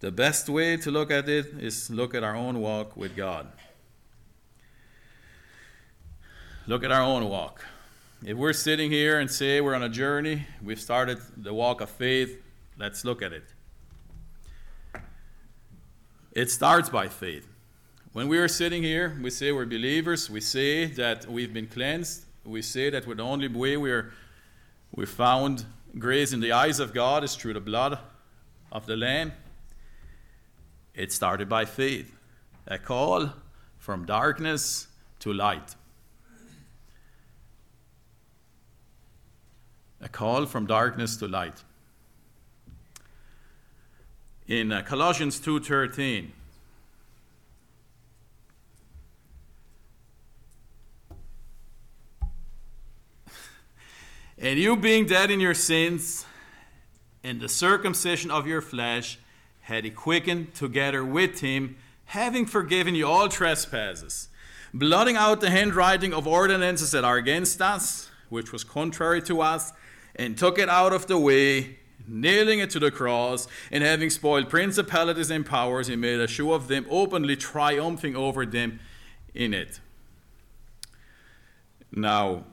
The 0.00 0.10
best 0.10 0.48
way 0.48 0.78
to 0.78 0.90
look 0.90 1.10
at 1.10 1.28
it 1.28 1.46
is 1.58 1.90
look 1.90 2.14
at 2.14 2.24
our 2.24 2.34
own 2.34 2.58
walk 2.60 2.96
with 2.96 3.14
God. 3.14 3.46
Look 6.66 6.82
at 6.84 6.90
our 6.90 7.02
own 7.02 7.28
walk. 7.28 7.66
If 8.24 8.38
we're 8.38 8.54
sitting 8.54 8.90
here 8.90 9.20
and 9.20 9.30
say 9.30 9.60
we're 9.60 9.74
on 9.74 9.82
a 9.82 9.90
journey, 9.90 10.46
we've 10.62 10.80
started 10.80 11.18
the 11.36 11.52
walk 11.52 11.82
of 11.82 11.90
faith, 11.90 12.42
let's 12.78 13.04
look 13.04 13.20
at 13.20 13.34
it. 13.34 13.44
It 16.32 16.50
starts 16.50 16.88
by 16.88 17.08
faith. 17.08 17.46
When 18.14 18.26
we 18.26 18.38
are 18.38 18.48
sitting 18.48 18.82
here, 18.82 19.18
we 19.22 19.28
say 19.28 19.52
we're 19.52 19.66
believers, 19.66 20.30
we 20.30 20.40
say 20.40 20.86
that 20.86 21.26
we've 21.26 21.52
been 21.52 21.66
cleansed, 21.66 22.24
we 22.44 22.62
say 22.62 22.88
that 22.88 23.04
the 23.04 23.22
only 23.22 23.48
way 23.48 23.76
we're, 23.76 24.12
we 24.94 25.04
found 25.04 25.66
grace 25.98 26.32
in 26.32 26.40
the 26.40 26.52
eyes 26.52 26.80
of 26.80 26.94
God 26.94 27.22
is 27.22 27.36
through 27.36 27.52
the 27.52 27.60
blood 27.60 27.98
of 28.72 28.86
the 28.86 28.96
Lamb. 28.96 29.32
It 30.94 31.12
started 31.12 31.48
by 31.48 31.64
faith, 31.64 32.16
a 32.66 32.78
call 32.78 33.30
from 33.78 34.04
darkness 34.04 34.88
to 35.20 35.32
light. 35.32 35.74
A 40.00 40.08
call 40.08 40.46
from 40.46 40.66
darkness 40.66 41.16
to 41.18 41.28
light. 41.28 41.62
in 44.50 44.72
uh, 44.72 44.82
Colossians 44.82 45.40
2:13. 45.40 46.30
And 54.42 54.58
you 54.58 54.74
being 54.74 55.06
dead 55.06 55.30
in 55.30 55.38
your 55.38 55.54
sins 55.54 56.24
and 57.22 57.40
the 57.40 57.48
circumcision 57.48 58.30
of 58.30 58.46
your 58.46 58.62
flesh 58.62 59.18
had 59.70 59.84
he 59.84 59.90
quickened 59.90 60.52
together 60.52 61.04
with 61.04 61.40
him, 61.40 61.76
having 62.06 62.44
forgiven 62.44 62.96
you 62.96 63.06
all 63.06 63.28
trespasses, 63.28 64.28
blotting 64.74 65.14
out 65.14 65.40
the 65.40 65.48
handwriting 65.48 66.12
of 66.12 66.26
ordinances 66.26 66.90
that 66.90 67.04
are 67.04 67.16
against 67.16 67.62
us, 67.62 68.10
which 68.28 68.50
was 68.52 68.64
contrary 68.64 69.22
to 69.22 69.40
us, 69.40 69.72
and 70.16 70.36
took 70.36 70.58
it 70.58 70.68
out 70.68 70.92
of 70.92 71.06
the 71.06 71.16
way 71.16 71.78
nailing 72.08 72.58
it 72.58 72.68
to 72.70 72.80
the 72.80 72.90
cross, 72.90 73.46
and 73.70 73.84
having 73.84 74.10
spoiled 74.10 74.48
principalities 74.48 75.30
and 75.30 75.46
powers, 75.46 75.86
he 75.86 75.94
made 75.94 76.18
a 76.18 76.26
show 76.26 76.52
of 76.52 76.66
them, 76.66 76.84
openly 76.90 77.36
triumphing 77.36 78.16
over 78.16 78.44
them 78.44 78.80
in 79.34 79.54
it. 79.54 79.78
Now, 81.92 82.44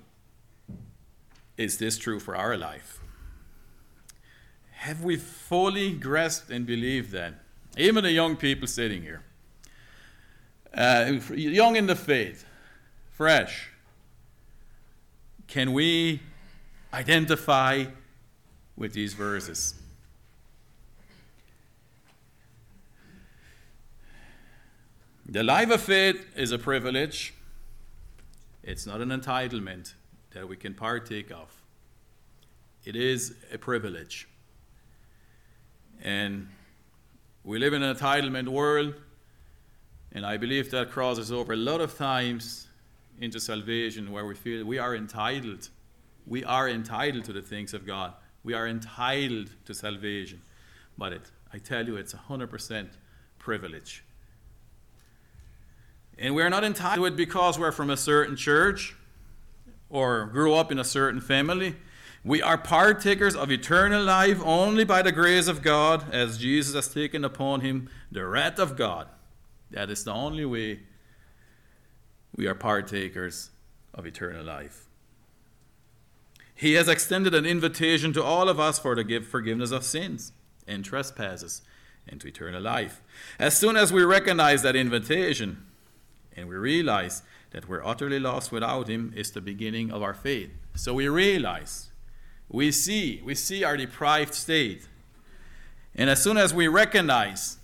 is 1.58 1.80
this 1.80 1.98
true 1.98 2.20
for 2.20 2.36
our 2.36 2.56
life? 2.56 3.00
Have 4.88 5.04
we 5.04 5.18
fully 5.18 5.92
grasped 5.92 6.50
and 6.50 6.66
believed 6.66 7.12
that? 7.12 7.34
Even 7.76 8.06
the 8.06 8.12
young 8.14 8.38
people 8.38 8.68
sitting 8.70 9.02
here, 9.02 9.22
uh, 10.74 11.20
young 11.36 11.76
in 11.76 11.88
the 11.88 11.96
faith, 11.96 12.46
fresh, 13.12 13.70
can 15.46 15.74
we 15.74 16.22
identify 16.94 17.84
with 18.78 18.94
these 18.94 19.14
verses? 19.14 19.76
The 25.26 25.44
life 25.44 25.70
of 25.70 25.82
faith 25.82 26.26
is 26.38 26.54
a 26.54 26.58
privilege. 26.58 27.34
It's 28.64 28.86
not 28.86 29.02
an 29.02 29.10
entitlement 29.10 29.96
that 30.32 30.48
we 30.48 30.56
can 30.56 30.74
partake 30.74 31.30
of. 31.30 31.62
It 32.86 32.96
is 32.96 33.36
a 33.52 33.58
privilege. 33.58 34.30
And 36.04 36.48
we 37.44 37.60
live 37.60 37.74
in 37.74 37.84
an 37.84 37.96
entitlement 37.96 38.48
world, 38.50 38.96
and 40.12 40.26
I 40.26 40.38
believe 40.38 40.72
that 40.72 40.92
crosses 40.92 41.32
over 41.32 41.54
a 41.54 41.58
lot 41.58 41.82
of 41.82 41.98
times 41.98 42.68
into 43.20 43.40
salvation 43.40 44.12
where 44.12 44.26
we 44.26 44.36
feel 44.36 44.66
we 44.66 44.78
are 44.78 44.96
entitled. 44.96 45.70
We 46.26 46.44
are 46.44 46.70
entitled 46.70 47.26
to 47.26 47.34
the 47.34 47.42
things 47.42 47.74
of 47.74 47.86
God. 47.86 48.14
We 48.44 48.54
are 48.54 48.68
entitled 48.68 49.50
to 49.66 49.74
salvation. 49.74 50.42
But 50.98 51.14
it, 51.14 51.32
I 51.54 51.58
tell 51.58 51.86
you, 51.86 51.96
it's 51.96 52.14
100% 52.14 52.90
privilege. 53.40 54.04
And 56.18 56.36
we're 56.36 56.50
not 56.50 56.64
entitled 56.64 57.08
to 57.08 57.14
it 57.14 57.16
because 57.16 57.60
we're 57.60 57.72
from 57.72 57.90
a 57.90 57.98
certain 57.98 58.36
church 58.36 58.96
or 59.90 60.26
grew 60.26 60.54
up 60.54 60.72
in 60.72 60.80
a 60.80 60.84
certain 60.84 61.22
family. 61.22 61.76
We 62.28 62.42
are 62.42 62.58
partakers 62.58 63.38
of 63.38 63.50
eternal 63.50 64.04
life 64.04 64.42
only 64.44 64.84
by 64.84 65.02
the 65.02 65.14
grace 65.14 65.48
of 65.48 65.62
God, 65.62 66.14
as 66.14 66.38
Jesus 66.38 66.76
has 66.76 66.94
taken 66.94 67.24
upon 67.24 67.62
him 67.62 67.90
the 68.12 68.26
wrath 68.26 68.60
of 68.60 68.76
God. 68.76 69.08
That 69.72 69.90
is 69.90 70.04
the 70.04 70.12
only 70.12 70.44
way 70.44 70.82
we 72.36 72.46
are 72.46 72.54
partakers 72.54 73.52
of 73.94 74.06
eternal 74.06 74.44
life. 74.44 74.90
He 76.54 76.74
has 76.74 76.90
extended 76.90 77.34
an 77.34 77.46
invitation 77.46 78.12
to 78.12 78.24
all 78.24 78.50
of 78.50 78.60
us 78.60 78.78
for 78.78 78.94
the 78.94 79.20
forgiveness 79.22 79.72
of 79.72 79.86
sins 79.86 80.34
and 80.68 80.84
trespasses 80.84 81.62
into 82.10 82.28
eternal 82.28 82.62
life. 82.62 83.02
As 83.40 83.56
soon 83.56 83.78
as 83.78 83.94
we 83.94 84.04
recognize 84.04 84.64
that 84.64 84.76
invitation, 84.76 85.66
and 86.36 86.50
we 86.50 86.56
realize 86.58 87.24
that 87.52 87.70
we're 87.70 87.86
utterly 87.86 88.20
lost 88.20 88.52
without 88.52 88.90
Him 88.90 89.14
is 89.16 89.32
the 89.32 89.40
beginning 89.40 89.92
of 89.92 90.04
our 90.04 90.14
faith. 90.14 90.50
So 90.76 90.94
we 90.94 91.08
realize, 91.08 91.92
we 92.50 92.72
see, 92.72 93.22
we 93.24 93.36
see 93.36 93.64
our 93.64 93.76
deprived 93.78 94.34
state. 94.34 94.88
And 95.96 96.10
as 96.10 96.22
soon 96.22 96.38
as 96.38 96.54
we 96.54 96.68
recognize 96.68 97.58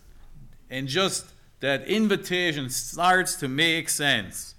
and 0.69 0.87
just 0.87 1.25
that 1.59 1.87
invitation 1.87 2.69
starts 2.69 3.35
to 3.35 3.47
make 3.47 3.89
sense, 3.89 4.55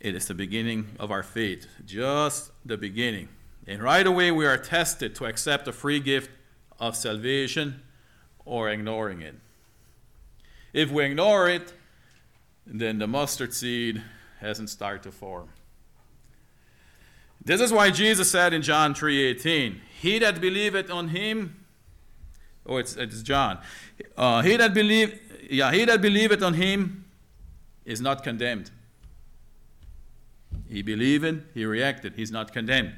it 0.00 0.16
is 0.16 0.26
the 0.26 0.34
beginning 0.34 0.96
of 0.98 1.12
our 1.12 1.22
faith, 1.22 1.66
just 1.84 2.50
the 2.64 2.76
beginning. 2.76 3.28
And 3.66 3.80
right 3.80 4.06
away 4.06 4.32
we 4.32 4.46
are 4.46 4.58
tested 4.58 5.14
to 5.16 5.26
accept 5.26 5.66
the 5.66 5.72
free 5.72 6.00
gift 6.00 6.30
of 6.80 6.96
salvation 6.96 7.82
or 8.44 8.68
ignoring 8.68 9.22
it. 9.22 9.36
If 10.72 10.90
we 10.90 11.04
ignore 11.04 11.48
it, 11.48 11.72
then 12.66 12.98
the 12.98 13.06
mustard 13.06 13.54
seed 13.54 14.02
hasn't 14.40 14.70
started 14.70 15.04
to 15.04 15.12
form. 15.12 15.48
This 17.44 17.60
is 17.60 17.72
why 17.72 17.90
Jesus 17.90 18.30
said 18.30 18.52
in 18.52 18.62
John 18.62 18.94
3:18, 18.94 19.80
"He 20.00 20.18
that 20.20 20.40
believeth 20.40 20.90
on 20.90 21.08
him, 21.08 21.64
oh, 22.66 22.76
it's, 22.76 22.96
it's 22.96 23.22
John. 23.22 23.58
Uh, 24.16 24.42
he 24.42 24.56
that 24.56 24.72
believe, 24.74 25.18
yeah, 25.50 25.72
he 25.72 25.84
that 25.84 26.00
believeth 26.00 26.42
on 26.42 26.54
him 26.54 27.04
is 27.84 28.00
not 28.00 28.22
condemned. 28.22 28.70
He 30.68 30.82
believed, 30.82 31.42
he 31.52 31.64
reacted, 31.64 32.14
he's 32.14 32.30
not 32.30 32.52
condemned. 32.52 32.94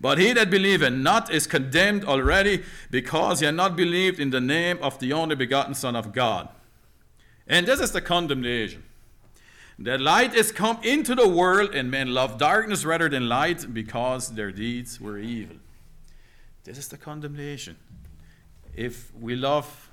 But 0.00 0.18
he 0.18 0.32
that 0.32 0.50
believeth 0.50 0.92
not 0.92 1.30
is 1.30 1.46
condemned 1.46 2.04
already, 2.04 2.64
because 2.90 3.40
he 3.40 3.46
had 3.46 3.54
not 3.54 3.76
believed 3.76 4.18
in 4.18 4.30
the 4.30 4.40
name 4.40 4.78
of 4.80 4.98
the 4.98 5.12
only 5.12 5.36
begotten 5.36 5.74
Son 5.74 5.94
of 5.94 6.12
God." 6.12 6.48
And 7.46 7.66
this 7.66 7.80
is 7.80 7.92
the 7.92 8.00
condemnation. 8.00 8.84
That 9.82 10.00
light 10.00 10.32
is 10.32 10.52
come 10.52 10.78
into 10.84 11.16
the 11.16 11.26
world, 11.26 11.74
and 11.74 11.90
men 11.90 12.14
love 12.14 12.38
darkness 12.38 12.84
rather 12.84 13.08
than 13.08 13.28
light 13.28 13.74
because 13.74 14.28
their 14.28 14.52
deeds 14.52 15.00
were 15.00 15.18
evil. 15.18 15.56
This 16.62 16.78
is 16.78 16.86
the 16.86 16.96
condemnation. 16.96 17.76
If 18.76 19.12
we 19.12 19.34
love 19.34 19.90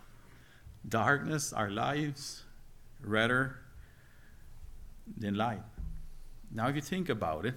darkness, 0.88 1.52
our 1.54 1.72
lives, 1.72 2.44
rather 3.04 3.56
than 5.18 5.34
light. 5.34 5.64
Now, 6.52 6.68
if 6.68 6.76
you 6.76 6.82
think 6.82 7.10
about 7.10 7.48
it, 7.48 7.56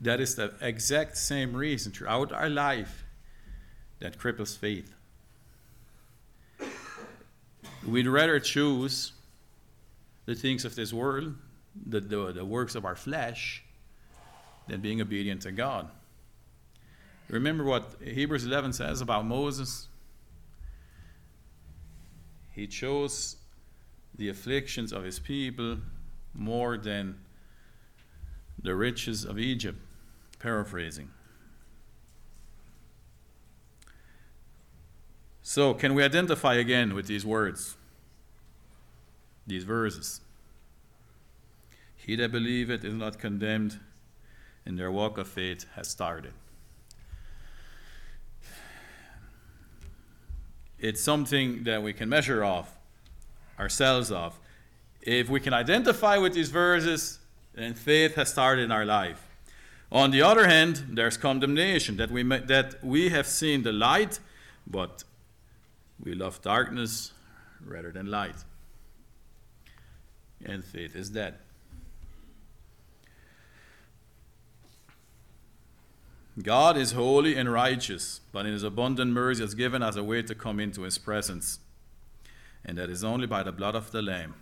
that 0.00 0.20
is 0.20 0.36
the 0.36 0.54
exact 0.60 1.16
same 1.16 1.56
reason 1.56 1.90
throughout 1.90 2.30
our 2.30 2.48
life 2.48 3.04
that 3.98 4.16
cripples 4.16 4.56
faith. 4.56 4.94
We'd 7.84 8.06
rather 8.06 8.38
choose 8.38 9.12
the 10.28 10.34
things 10.34 10.66
of 10.66 10.74
this 10.74 10.92
world, 10.92 11.34
the, 11.86 12.00
the, 12.00 12.32
the 12.32 12.44
works 12.44 12.74
of 12.74 12.84
our 12.84 12.94
flesh, 12.94 13.64
than 14.66 14.82
being 14.82 15.00
obedient 15.00 15.40
to 15.40 15.50
God. 15.50 15.88
Remember 17.30 17.64
what 17.64 17.94
Hebrews 18.04 18.44
11 18.44 18.74
says 18.74 19.00
about 19.00 19.24
Moses? 19.24 19.88
He 22.52 22.66
chose 22.66 23.36
the 24.16 24.28
afflictions 24.28 24.92
of 24.92 25.02
his 25.02 25.18
people 25.18 25.78
more 26.34 26.76
than 26.76 27.18
the 28.62 28.74
riches 28.74 29.24
of 29.24 29.38
Egypt. 29.38 29.78
Paraphrasing. 30.40 31.08
So, 35.40 35.72
can 35.72 35.94
we 35.94 36.04
identify 36.04 36.56
again 36.56 36.94
with 36.94 37.06
these 37.06 37.24
words? 37.24 37.77
These 39.48 39.64
verses. 39.64 40.20
He 41.96 42.16
that 42.16 42.30
believeth 42.30 42.84
is 42.84 42.94
not 42.94 43.18
condemned, 43.18 43.78
and 44.64 44.78
their 44.78 44.90
walk 44.90 45.18
of 45.18 45.26
faith 45.28 45.66
has 45.74 45.88
started. 45.88 46.32
It's 50.78 51.00
something 51.02 51.64
that 51.64 51.82
we 51.82 51.92
can 51.92 52.08
measure 52.08 52.44
off 52.44 52.76
ourselves 53.58 54.12
off. 54.12 54.38
If 55.02 55.28
we 55.28 55.40
can 55.40 55.52
identify 55.52 56.18
with 56.18 56.34
these 56.34 56.50
verses, 56.50 57.18
then 57.54 57.74
faith 57.74 58.14
has 58.14 58.28
started 58.28 58.62
in 58.62 58.70
our 58.70 58.84
life. 58.84 59.24
On 59.90 60.12
the 60.12 60.22
other 60.22 60.46
hand, 60.46 60.84
there's 60.90 61.16
condemnation 61.16 61.96
that 61.96 62.10
we 62.10 62.22
that 62.22 62.84
we 62.84 63.08
have 63.08 63.26
seen 63.26 63.62
the 63.62 63.72
light, 63.72 64.20
but 64.66 65.02
we 65.98 66.14
love 66.14 66.40
darkness 66.42 67.12
rather 67.64 67.90
than 67.90 68.06
light 68.06 68.44
and 70.44 70.64
faith 70.64 70.94
is 70.94 71.10
dead. 71.10 71.34
God 76.42 76.76
is 76.76 76.92
holy 76.92 77.36
and 77.36 77.52
righteous, 77.52 78.20
but 78.32 78.46
in 78.46 78.52
his 78.52 78.62
abundant 78.62 79.12
mercy 79.12 79.42
has 79.42 79.54
given 79.54 79.82
us 79.82 79.96
a 79.96 80.04
way 80.04 80.22
to 80.22 80.34
come 80.34 80.60
into 80.60 80.82
his 80.82 80.96
presence. 80.96 81.58
And 82.64 82.78
that 82.78 82.90
is 82.90 83.02
only 83.02 83.26
by 83.26 83.42
the 83.42 83.50
blood 83.50 83.74
of 83.74 83.90
the 83.90 84.02
Lamb. 84.02 84.34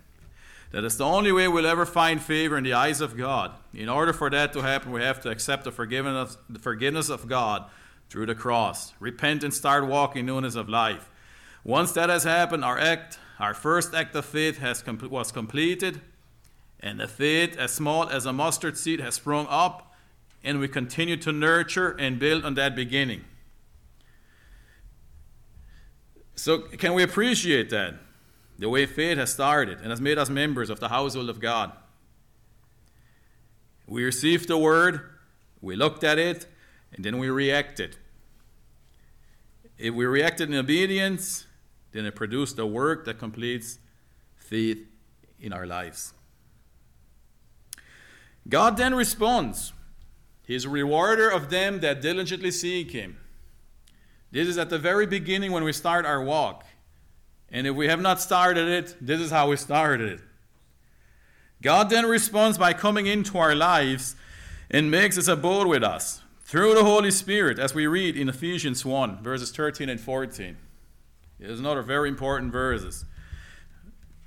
That 0.71 0.83
is 0.83 0.97
the 0.97 1.05
only 1.05 1.31
way 1.31 1.47
we'll 1.47 1.65
ever 1.65 1.85
find 1.85 2.21
favor 2.21 2.57
in 2.57 2.63
the 2.63 2.73
eyes 2.73 2.99
of 3.01 3.17
God. 3.17 3.53
In 3.73 3.89
order 3.89 4.13
for 4.13 4.29
that 4.29 4.53
to 4.53 4.61
happen, 4.61 4.91
we 4.91 5.01
have 5.01 5.21
to 5.21 5.29
accept 5.29 5.63
the 5.63 5.71
forgiveness, 5.71 6.37
the 6.49 6.59
forgiveness 6.59 7.09
of 7.09 7.27
God 7.27 7.65
through 8.09 8.25
the 8.25 8.35
cross. 8.35 8.93
Repent 8.99 9.43
and 9.43 9.53
start 9.53 9.87
walking 9.87 10.25
newness 10.25 10.55
of 10.55 10.69
life. 10.69 11.09
Once 11.63 11.93
that 11.93 12.09
has 12.09 12.25
happened, 12.25 12.63
our 12.65 12.77
act 12.77 13.17
our 13.39 13.53
first 13.53 13.93
act 13.93 14.15
of 14.15 14.25
faith 14.25 14.57
has 14.59 14.81
com- 14.81 14.99
was 15.09 15.31
completed, 15.31 16.01
and 16.79 16.99
the 16.99 17.07
faith, 17.07 17.57
as 17.57 17.71
small 17.71 18.07
as 18.07 18.25
a 18.25 18.33
mustard 18.33 18.77
seed, 18.77 18.99
has 18.99 19.15
sprung 19.15 19.47
up, 19.49 19.95
and 20.43 20.59
we 20.59 20.67
continue 20.67 21.17
to 21.17 21.31
nurture 21.31 21.91
and 21.91 22.19
build 22.19 22.45
on 22.45 22.53
that 22.55 22.75
beginning. 22.75 23.25
So, 26.35 26.59
can 26.59 26.93
we 26.93 27.01
appreciate 27.01 27.71
that? 27.71 27.95
The 28.59 28.69
way 28.69 28.85
faith 28.85 29.17
has 29.17 29.33
started 29.33 29.79
and 29.79 29.89
has 29.89 29.99
made 29.99 30.17
us 30.17 30.29
members 30.29 30.69
of 30.69 30.79
the 30.79 30.89
household 30.89 31.29
of 31.29 31.39
God. 31.39 31.71
We 33.87 34.03
received 34.03 34.47
the 34.47 34.57
word, 34.57 35.01
we 35.61 35.75
looked 35.75 36.03
at 36.03 36.19
it, 36.19 36.45
and 36.93 37.03
then 37.03 37.17
we 37.17 37.29
reacted. 37.29 37.97
If 39.77 39.93
we 39.93 40.05
reacted 40.05 40.49
in 40.49 40.55
obedience, 40.55 41.46
then 41.97 42.05
it 42.05 42.15
produced 42.15 42.59
a 42.59 42.65
work 42.65 43.05
that 43.05 43.17
completes 43.17 43.79
faith 44.35 44.85
in 45.39 45.51
our 45.51 45.65
lives. 45.65 46.13
God 48.47 48.77
then 48.77 48.93
responds 48.93 49.73
He 50.43 50.53
is 50.53 50.65
a 50.65 50.69
rewarder 50.69 51.27
of 51.27 51.49
them 51.49 51.79
that 51.79 51.99
diligently 51.99 52.51
seek 52.51 52.91
Him. 52.91 53.17
This 54.31 54.47
is 54.47 54.59
at 54.59 54.69
the 54.69 54.77
very 54.77 55.07
beginning 55.07 55.51
when 55.51 55.63
we 55.63 55.73
start 55.73 56.05
our 56.05 56.23
walk. 56.23 56.65
And 57.49 57.65
if 57.65 57.75
we 57.75 57.87
have 57.87 58.01
not 58.01 58.21
started 58.21 58.67
it, 58.67 58.95
this 59.01 59.19
is 59.19 59.31
how 59.31 59.49
we 59.49 59.57
started 59.57 60.13
it. 60.13 60.21
God 61.63 61.89
then 61.89 62.05
responds 62.05 62.59
by 62.59 62.73
coming 62.73 63.07
into 63.07 63.39
our 63.39 63.55
lives 63.55 64.15
and 64.69 64.91
makes 64.91 65.15
his 65.15 65.27
abode 65.27 65.65
with 65.65 65.83
us 65.83 66.21
through 66.43 66.75
the 66.75 66.83
Holy 66.83 67.09
Spirit, 67.09 67.57
as 67.57 67.73
we 67.73 67.87
read 67.87 68.15
in 68.15 68.29
Ephesians 68.29 68.85
1, 68.85 69.23
verses 69.23 69.49
13 69.49 69.89
and 69.89 69.99
14. 69.99 70.57
Is 71.39 71.59
another 71.59 71.83
very 71.83 72.09
important 72.09 72.51
verses. 72.51 73.05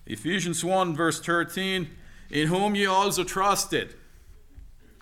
Ephesians 0.07 0.65
1, 0.65 0.95
verse 0.95 1.21
13, 1.21 1.91
in 2.31 2.49
whom 2.49 2.75
ye 2.75 2.87
also 2.87 3.25
trusted, 3.25 3.95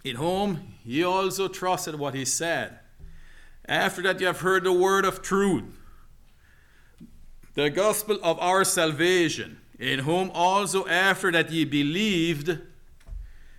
in 0.05 0.16
whom 0.16 0.75
ye 0.85 1.03
also 1.03 1.49
trusted 1.49 1.97
what 1.97 2.14
he 2.14 2.25
said. 2.25 2.79
After 3.66 4.01
that, 4.03 4.21
you 4.21 4.27
have 4.27 4.40
heard 4.40 4.64
the 4.64 4.73
word 4.73 5.05
of 5.05 5.21
truth, 5.21 5.64
the 7.55 7.68
gospel 7.68 8.18
of 8.23 8.38
our 8.38 8.64
salvation, 8.64 9.61
in 9.79 10.01
whom 10.01 10.31
also 10.33 10.87
after 10.87 11.31
that 11.31 11.51
ye 11.51 11.66
believed, 11.66 12.59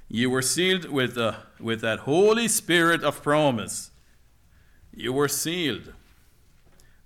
ye 0.08 0.26
were 0.26 0.42
sealed 0.42 0.86
with, 0.86 1.14
the, 1.14 1.36
with 1.60 1.82
that 1.82 2.00
Holy 2.00 2.48
Spirit 2.48 3.04
of 3.04 3.22
promise. 3.22 3.92
You 4.92 5.14
were 5.14 5.28
sealed 5.28 5.94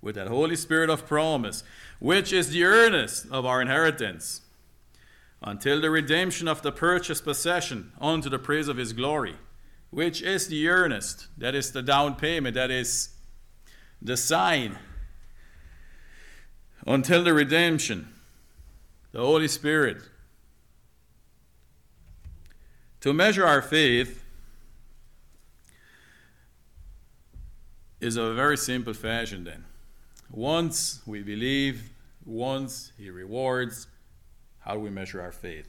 with 0.04 0.16
that 0.16 0.28
Holy 0.28 0.54
Spirit 0.54 0.90
of 0.90 1.06
promise, 1.06 1.64
which 1.98 2.30
is 2.30 2.50
the 2.50 2.62
earnest 2.62 3.26
of 3.30 3.46
our 3.46 3.62
inheritance, 3.62 4.42
until 5.42 5.80
the 5.80 5.90
redemption 5.90 6.46
of 6.46 6.60
the 6.60 6.70
purchased 6.70 7.24
possession 7.24 7.90
unto 7.98 8.28
the 8.28 8.38
praise 8.38 8.68
of 8.68 8.76
his 8.76 8.92
glory, 8.92 9.36
which 9.88 10.20
is 10.20 10.48
the 10.48 10.68
earnest, 10.68 11.28
that 11.38 11.54
is 11.54 11.72
the 11.72 11.82
down 11.82 12.16
payment, 12.16 12.54
that 12.54 12.70
is 12.70 13.14
the 14.02 14.16
sign, 14.16 14.78
until 16.86 17.24
the 17.24 17.32
redemption, 17.32 18.06
the 19.12 19.20
Holy 19.20 19.48
Spirit. 19.48 20.02
To 23.00 23.14
measure 23.14 23.46
our 23.46 23.62
faith 23.62 24.22
is 28.00 28.18
a 28.18 28.34
very 28.34 28.58
simple 28.58 28.92
fashion 28.92 29.44
then. 29.44 29.64
Once 30.34 31.00
we 31.06 31.22
believe, 31.22 31.90
once 32.24 32.90
He 32.98 33.08
rewards, 33.08 33.86
how 34.58 34.74
do 34.74 34.80
we 34.80 34.90
measure 34.90 35.22
our 35.22 35.30
faith? 35.30 35.68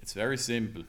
It's 0.00 0.12
very 0.12 0.38
simple. 0.38 0.84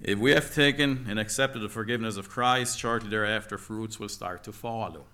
If 0.00 0.18
we 0.18 0.30
have 0.30 0.54
taken 0.54 1.04
and 1.06 1.18
accepted 1.18 1.60
the 1.60 1.68
forgiveness 1.68 2.16
of 2.16 2.30
Christ, 2.30 2.78
shortly 2.78 3.10
thereafter, 3.10 3.58
fruits 3.58 4.00
will 4.00 4.08
start 4.08 4.42
to 4.44 4.52
follow. 4.52 5.04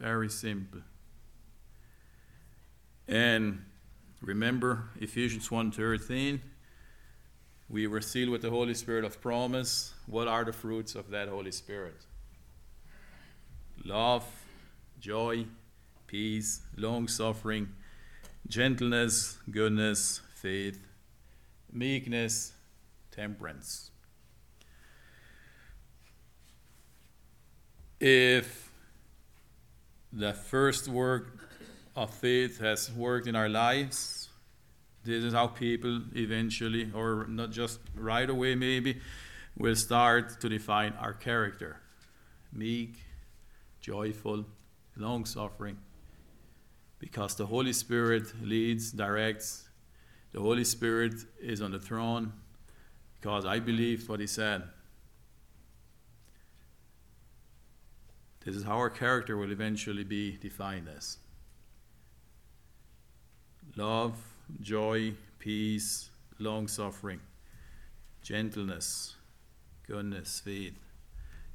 Very 0.00 0.28
simple. 0.28 0.80
And 3.06 3.64
remember 4.20 4.90
Ephesians 5.00 5.50
1:13, 5.50 6.40
we 7.68 7.86
were 7.86 8.00
sealed 8.00 8.30
with 8.30 8.42
the 8.42 8.50
Holy 8.50 8.74
Spirit 8.74 9.04
of 9.04 9.20
promise. 9.20 9.94
What 10.08 10.26
are 10.26 10.42
the 10.42 10.54
fruits 10.54 10.94
of 10.94 11.10
that 11.10 11.28
Holy 11.28 11.52
Spirit? 11.52 12.06
Love, 13.84 14.24
joy, 14.98 15.44
peace, 16.06 16.62
long 16.78 17.08
suffering, 17.08 17.68
gentleness, 18.46 19.36
goodness, 19.50 20.22
faith, 20.34 20.80
meekness, 21.70 22.54
temperance. 23.10 23.90
If 28.00 28.72
the 30.10 30.32
first 30.32 30.88
work 30.88 31.38
of 31.94 32.14
faith 32.14 32.60
has 32.60 32.90
worked 32.92 33.26
in 33.26 33.36
our 33.36 33.48
lives, 33.50 34.30
this 35.04 35.22
is 35.22 35.34
how 35.34 35.48
people 35.48 36.00
eventually, 36.14 36.90
or 36.94 37.26
not 37.28 37.50
just 37.50 37.80
right 37.94 38.28
away 38.28 38.54
maybe, 38.54 39.00
will 39.58 39.74
start 39.74 40.40
to 40.40 40.48
define 40.48 40.92
our 41.00 41.12
character 41.12 41.80
meek, 42.52 42.96
joyful, 43.80 44.44
long 44.96 45.24
suffering. 45.24 45.76
Because 46.98 47.34
the 47.34 47.46
Holy 47.46 47.72
Spirit 47.72 48.32
leads, 48.42 48.90
directs, 48.92 49.68
the 50.32 50.40
Holy 50.40 50.64
Spirit 50.64 51.14
is 51.40 51.60
on 51.60 51.72
the 51.72 51.78
throne 51.78 52.32
because 53.20 53.44
I 53.44 53.58
believed 53.58 54.08
what 54.08 54.20
He 54.20 54.26
said. 54.26 54.62
This 58.44 58.56
is 58.56 58.64
how 58.64 58.76
our 58.76 58.90
character 58.90 59.36
will 59.36 59.52
eventually 59.52 60.04
be 60.04 60.36
defined 60.36 60.88
as 60.88 61.18
love, 63.76 64.18
joy, 64.60 65.12
peace, 65.38 66.10
long 66.38 66.66
suffering, 66.66 67.20
gentleness, 68.22 69.17
goodness, 69.88 70.40
faith, 70.40 70.74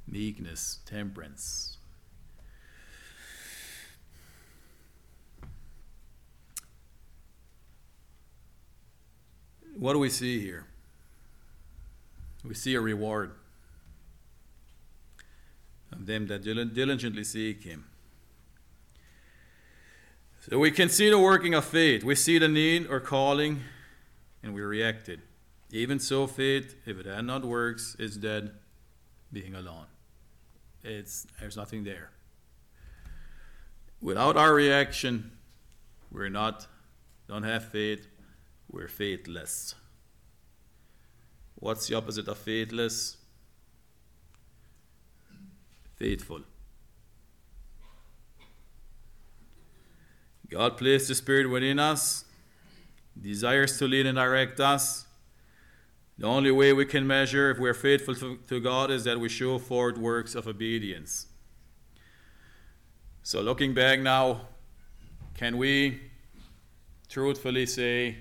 meekness, 0.08 0.80
temperance. 0.84 1.76
What 9.78 9.92
do 9.92 10.00
we 10.00 10.10
see 10.10 10.40
here? 10.40 10.66
We 12.44 12.54
see 12.54 12.74
a 12.74 12.80
reward 12.80 13.32
of 15.92 16.06
them 16.06 16.26
that 16.26 16.42
diligently 16.42 17.24
seek 17.24 17.62
Him. 17.62 17.84
So 20.40 20.58
we 20.58 20.72
can 20.72 20.88
see 20.88 21.08
the 21.08 21.18
working 21.18 21.54
of 21.54 21.64
faith. 21.64 22.02
We 22.02 22.16
see 22.16 22.38
the 22.38 22.48
need 22.48 22.86
or 22.88 23.00
calling, 23.00 23.60
and 24.42 24.52
we 24.54 24.60
reacted. 24.60 25.22
Even 25.74 25.98
so, 25.98 26.28
faith, 26.28 26.76
if 26.86 27.00
it 27.00 27.04
had 27.04 27.24
not 27.24 27.44
works, 27.44 27.96
is 27.98 28.16
dead, 28.16 28.52
being 29.32 29.56
alone. 29.56 29.86
It's 30.84 31.26
there's 31.40 31.56
nothing 31.56 31.82
there. 31.82 32.10
Without 34.00 34.36
our 34.36 34.54
reaction, 34.54 35.32
we're 36.12 36.28
not, 36.28 36.68
don't 37.26 37.42
have 37.42 37.64
faith, 37.64 38.06
we're 38.70 38.86
faithless. 38.86 39.74
What's 41.56 41.88
the 41.88 41.96
opposite 41.96 42.28
of 42.28 42.38
faithless? 42.38 43.16
Faithful. 45.96 46.42
God 50.48 50.76
placed 50.76 51.08
the 51.08 51.16
Spirit 51.16 51.50
within 51.50 51.80
us, 51.80 52.26
desires 53.20 53.76
to 53.78 53.88
lead 53.88 54.06
and 54.06 54.14
direct 54.16 54.60
us. 54.60 55.06
The 56.18 56.26
only 56.26 56.52
way 56.52 56.72
we 56.72 56.84
can 56.86 57.06
measure 57.06 57.50
if 57.50 57.58
we're 57.58 57.74
faithful 57.74 58.14
to, 58.16 58.38
to 58.48 58.60
God 58.60 58.90
is 58.90 59.04
that 59.04 59.18
we 59.18 59.28
show 59.28 59.58
forth 59.58 59.98
works 59.98 60.34
of 60.34 60.46
obedience. 60.46 61.26
So, 63.22 63.40
looking 63.40 63.74
back 63.74 63.98
now, 64.00 64.42
can 65.34 65.56
we 65.56 66.00
truthfully 67.08 67.66
say 67.66 68.18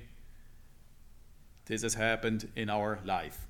this 1.66 1.84
has 1.84 1.94
happened 1.94 2.50
in 2.56 2.70
our 2.70 3.00
life? 3.06 3.46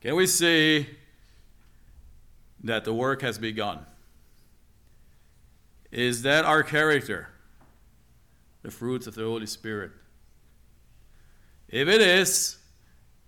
Can 0.00 0.16
we 0.16 0.26
say 0.26 0.88
that 2.64 2.84
the 2.84 2.92
work 2.92 3.22
has 3.22 3.38
begun? 3.38 3.86
Is 5.90 6.22
that 6.22 6.44
our 6.44 6.62
character? 6.62 7.28
The 8.62 8.70
fruits 8.70 9.06
of 9.06 9.14
the 9.14 9.22
Holy 9.22 9.46
Spirit? 9.46 9.92
If 11.72 11.88
it 11.88 12.00
is, 12.02 12.58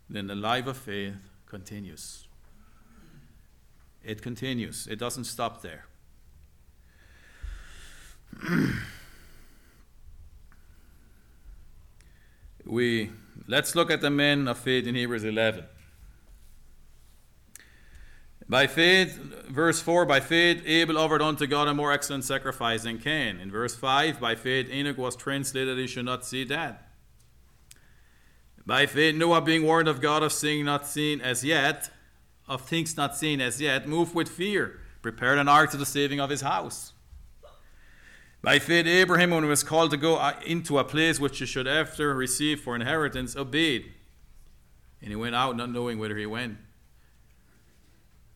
then 0.09 0.29
the 0.29 0.35
life 0.35 0.67
of 0.67 0.77
faith 0.77 1.17
continues. 1.47 2.29
It 4.05 4.21
continues, 4.21 4.87
it 4.87 4.99
doesn't 4.99 5.25
stop 5.25 5.63
there. 5.63 5.87
we 12.67 13.11
let's 13.49 13.75
look 13.75 13.91
at 13.91 14.03
the 14.03 14.11
men 14.11 14.47
of 14.47 14.59
faith 14.59 14.87
in 14.87 14.95
Hebrews 14.95 15.25
11. 15.25 15.65
By 18.47 18.67
faith, 18.67 19.17
verse 19.49 19.81
4, 19.81 20.05
by 20.05 20.21
faith 20.21 20.63
Abel 20.67 20.99
offered 20.99 21.23
unto 21.23 21.47
God 21.47 21.67
a 21.67 21.73
more 21.73 21.93
excellent 21.93 22.25
sacrifice 22.25 22.83
than 22.83 22.99
Cain. 22.99 23.41
In 23.41 23.51
verse 23.51 23.75
5, 23.75 24.21
by 24.21 24.35
faith 24.35 24.69
Enoch 24.71 24.99
was 24.99 25.17
translated 25.17 25.79
he 25.79 25.87
should 25.87 26.05
not 26.05 26.27
see 26.27 26.45
death. 26.45 26.77
By 28.67 28.87
faith 28.87 29.15
Noah 29.15 29.43
being 29.43 29.65
warned 29.65 29.89
of 29.89 30.01
God 30.01 30.23
of 30.23 30.33
things 30.33 30.65
not 30.65 30.87
seen 30.87 31.21
as 31.21 31.45
yet, 31.45 31.91
of 32.49 32.63
things 32.63 32.97
not 32.97 33.17
seen 33.17 33.41
as 33.41 33.61
yet, 33.61 33.89
moved 33.89 34.15
with 34.15 34.29
fear, 34.29 34.81
prepared 35.03 35.39
an 35.39 35.49
ark 35.49 35.71
to 35.73 35.77
the 35.77 35.87
saving 35.87 36.21
of 36.21 36.31
his 36.31 36.41
house. 36.41 36.93
By 38.43 38.59
faith, 38.59 38.87
Abraham, 38.87 39.31
when 39.31 39.43
he 39.43 39.49
was 39.49 39.63
called 39.63 39.91
to 39.93 39.97
go 39.97 40.17
uh, 40.17 40.35
into 40.45 40.79
a 40.79 40.85
place 40.85 41.19
which 41.19 41.39
he 41.39 41.47
should 41.47 41.67
after 41.67 42.15
receive 42.15 42.61
for 42.61 42.77
inheritance, 42.77 43.37
obeyed. 43.37 43.91
And 45.01 45.11
he 45.11 45.17
went 45.17 45.35
out 45.35 45.57
not 45.57 45.71
knowing 45.71 45.99
whither 45.99 46.17
he 46.17 46.27
went. 46.27 46.59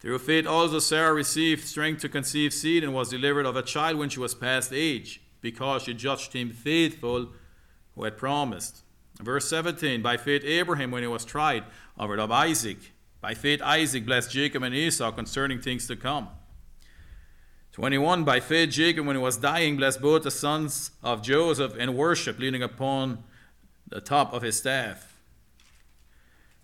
Through 0.01 0.19
faith 0.21 0.47
also 0.47 0.79
Sarah 0.79 1.13
received 1.13 1.67
strength 1.67 2.01
to 2.03 2.09
conceive 2.09 2.55
seed 2.55 2.85
and 2.85 2.95
was 2.95 3.11
delivered 3.11 3.45
of 3.45 3.57
a 3.57 3.63
child 3.63 3.99
when 3.99 4.09
she 4.09 4.21
was 4.21 4.35
past 4.35 4.73
age, 4.73 5.21
because 5.41 5.83
she 5.83 5.93
judged 5.93 6.33
him 6.33 6.51
faithful 6.51 7.29
who 7.95 8.05
had 8.05 8.17
promised. 8.17 8.83
Verse 9.21 9.49
17 9.49 10.03
By 10.03 10.17
faith 10.17 10.45
Abraham, 10.45 10.91
when 10.91 11.03
he 11.03 11.09
was 11.09 11.25
tried, 11.25 11.65
offered 11.99 12.21
up 12.21 12.31
Isaac. 12.31 12.79
By 13.21 13.35
faith 13.35 13.61
Isaac 13.63 14.07
blessed 14.07 14.31
Jacob 14.31 14.63
and 14.63 14.75
Esau 14.75 15.11
concerning 15.11 15.61
things 15.61 15.87
to 15.89 15.97
come. 15.97 16.29
21 17.73 18.25
By 18.25 18.41
faith 18.41 18.71
Jacob, 18.71 19.07
when 19.07 19.17
he 19.17 19.23
was 19.23 19.37
dying, 19.37 19.77
blessed 19.77 20.01
both 20.01 20.23
the 20.23 20.31
sons 20.31 20.93
of 21.03 21.23
Joseph 21.23 21.75
and 21.79 21.97
worship, 21.97 22.39
leaning 22.39 22.63
upon 22.63 23.25
the 23.89 24.01
top 24.01 24.33
of 24.33 24.43
his 24.43 24.57
staff. 24.57 25.09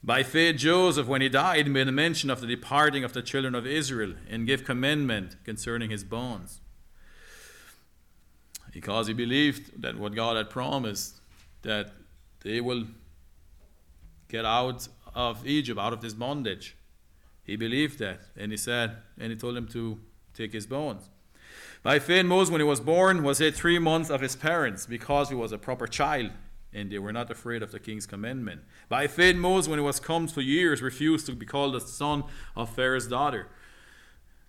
By 0.03 0.23
faith 0.23 0.57
Joseph, 0.57 1.07
when 1.07 1.23
he 1.23 1.31
died, 1.31 1.67
made 1.67 1.89
a 1.89 1.93
mention 1.93 2.29
of 2.29 2.41
the 2.41 2.47
departing 2.47 3.05
of 3.05 3.15
the 3.15 3.23
children 3.23 3.55
of 3.55 3.67
Israel 3.67 4.15
and 4.29 4.47
gave 4.47 4.65
commandment 4.65 5.37
concerning 5.45 5.91
his 5.91 6.05
bones. 6.05 6.61
Because 8.71 9.07
he 9.07 9.15
believed 9.15 9.81
that 9.81 9.97
what 9.97 10.15
God 10.15 10.37
had 10.37 10.51
promised, 10.51 11.21
that 11.63 11.93
they 12.45 12.61
will 12.61 12.85
get 14.29 14.45
out 14.45 14.87
of 15.15 15.47
Egypt, 15.47 15.81
out 15.81 15.93
of 15.93 16.01
this 16.01 16.15
bondage. 16.15 16.77
He 17.43 17.57
believed 17.57 17.99
that, 17.99 18.21
and 18.37 18.53
he 18.53 18.57
said, 18.57 18.97
and 19.19 19.33
he 19.33 19.37
told 19.37 19.57
him 19.57 19.67
to 19.69 19.99
take 20.33 20.53
his 20.53 20.67
bones. 20.67 21.11
By 21.83 21.99
faith, 21.99 22.25
Moses, 22.25 22.51
when 22.51 22.61
he 22.61 22.67
was 22.67 22.81
born, 22.81 23.23
was 23.23 23.39
hid 23.39 23.55
three 23.55 23.79
months 23.79 24.09
of 24.09 24.23
his 24.23 24.37
parents 24.37 24.87
because 24.87 25.29
he 25.29 25.35
was 25.35 25.53
a 25.53 25.59
proper 25.59 25.87
child, 25.87 26.31
and 26.73 26.91
they 26.91 26.99
were 26.99 27.13
not 27.13 27.31
afraid 27.31 27.63
of 27.63 27.73
the 27.73 27.79
king's 27.79 28.07
commandment. 28.07 28.63
By 28.89 29.07
faith, 29.07 29.37
Moses, 29.37 29.69
when 29.69 29.79
he 29.79 29.85
was 29.85 30.01
come 30.01 30.27
to 30.27 30.41
years, 30.41 30.81
refused 30.81 31.27
to 31.27 31.33
be 31.33 31.45
called 31.47 31.75
the 31.75 31.81
son 31.81 32.25
of 32.57 32.75
Pharaoh's 32.75 33.07
daughter, 33.07 33.49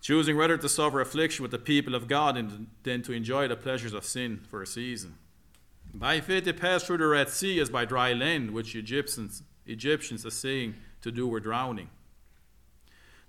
choosing 0.00 0.36
rather 0.36 0.56
to 0.56 0.68
suffer 0.68 1.00
affliction 1.00 1.42
with 1.42 1.50
the 1.50 1.58
people 1.58 1.94
of 1.94 2.08
God 2.08 2.36
than 2.82 3.02
to 3.02 3.12
enjoy 3.12 3.48
the 3.48 3.56
pleasures 3.56 3.92
of 3.92 4.04
sin 4.04 4.40
for 4.48 4.62
a 4.62 4.66
season. 4.66 5.16
By 5.98 6.20
faith, 6.20 6.44
they 6.44 6.52
passed 6.52 6.86
through 6.86 6.98
the 6.98 7.06
Red 7.06 7.30
Sea 7.30 7.58
as 7.58 7.70
by 7.70 7.86
dry 7.86 8.12
land, 8.12 8.50
which 8.50 8.76
Egyptians, 8.76 9.42
Egyptians 9.64 10.26
are 10.26 10.30
saying 10.30 10.74
to 11.00 11.10
do 11.10 11.26
were 11.26 11.40
drowning. 11.40 11.88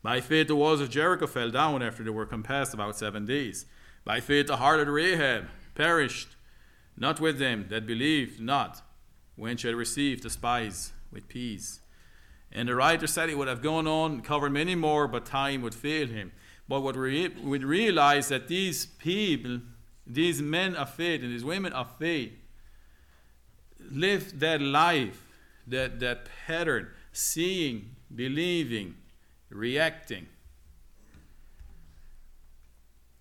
By 0.04 0.20
faith, 0.20 0.48
the 0.48 0.56
walls 0.56 0.82
of 0.82 0.90
Jericho 0.90 1.28
fell 1.28 1.50
down 1.50 1.82
after 1.82 2.04
they 2.04 2.10
were 2.10 2.26
compassed 2.26 2.74
about 2.74 2.98
seven 2.98 3.26
days. 3.26 3.66
By 4.04 4.20
faith, 4.20 4.48
the 4.48 4.58
heart 4.58 4.82
of 4.82 4.90
Rahab 4.90 5.48
perished, 5.76 6.36
not 6.98 7.22
with 7.22 7.40
them 7.40 7.68
that 7.70 7.88
believed 7.88 8.42
not, 8.42 8.82
when 9.38 9.56
she 9.56 9.68
had 9.68 9.76
received 9.78 10.24
the 10.24 10.30
spies 10.30 10.92
with 11.10 11.30
peace. 11.30 11.80
And 12.52 12.68
the 12.68 12.76
writer 12.76 13.08
said 13.08 13.30
he 13.30 13.36
would 13.36 13.48
have 13.48 13.62
gone 13.62 13.88
on, 13.88 14.20
covered 14.20 14.52
many 14.52 14.76
more, 14.76 15.08
but 15.08 15.26
time 15.26 15.62
would 15.62 15.76
fail 15.76 16.08
him. 16.08 16.34
But 16.68 16.82
what 16.82 16.98
we 16.98 17.30
would 17.30 17.64
realize 17.64 18.28
that 18.28 18.50
these 18.50 18.86
people, 18.86 19.62
these 20.06 20.42
men 20.42 20.76
of 20.76 20.94
faith 20.94 21.24
and 21.24 21.32
these 21.32 21.46
women 21.46 21.72
of 21.72 21.96
faith, 21.98 22.34
lived 23.92 24.40
that 24.40 24.62
life, 24.62 25.24
that, 25.66 26.00
that 26.00 26.28
pattern, 26.46 26.90
seeing, 27.12 27.96
believing, 28.14 28.96
reacting. 29.50 30.28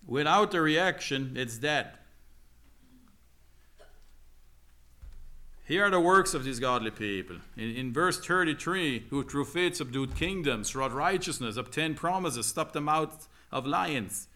Without 0.07 0.53
the 0.53 0.61
reaction, 0.61 1.33
it's 1.37 1.59
dead. 1.59 1.91
Here 5.67 5.85
are 5.85 5.91
the 5.91 5.99
works 5.99 6.33
of 6.33 6.45
these 6.45 6.61
godly 6.61 6.93
people. 6.93 7.37
In, 7.57 7.75
in, 7.75 7.93
verse 7.93 8.25
33, 8.25 9.07
who 9.11 9.25
through 9.25 9.47
faith 9.47 9.75
subdued 9.75 10.15
kingdoms, 10.15 10.77
wrought 10.77 10.93
righteousness, 10.93 11.57
obtained 11.57 11.97
promises, 11.97 12.47
stopped 12.47 12.73
the 12.73 12.81
mouth 12.81 13.27
of 13.51 13.67
lions, 13.67 14.29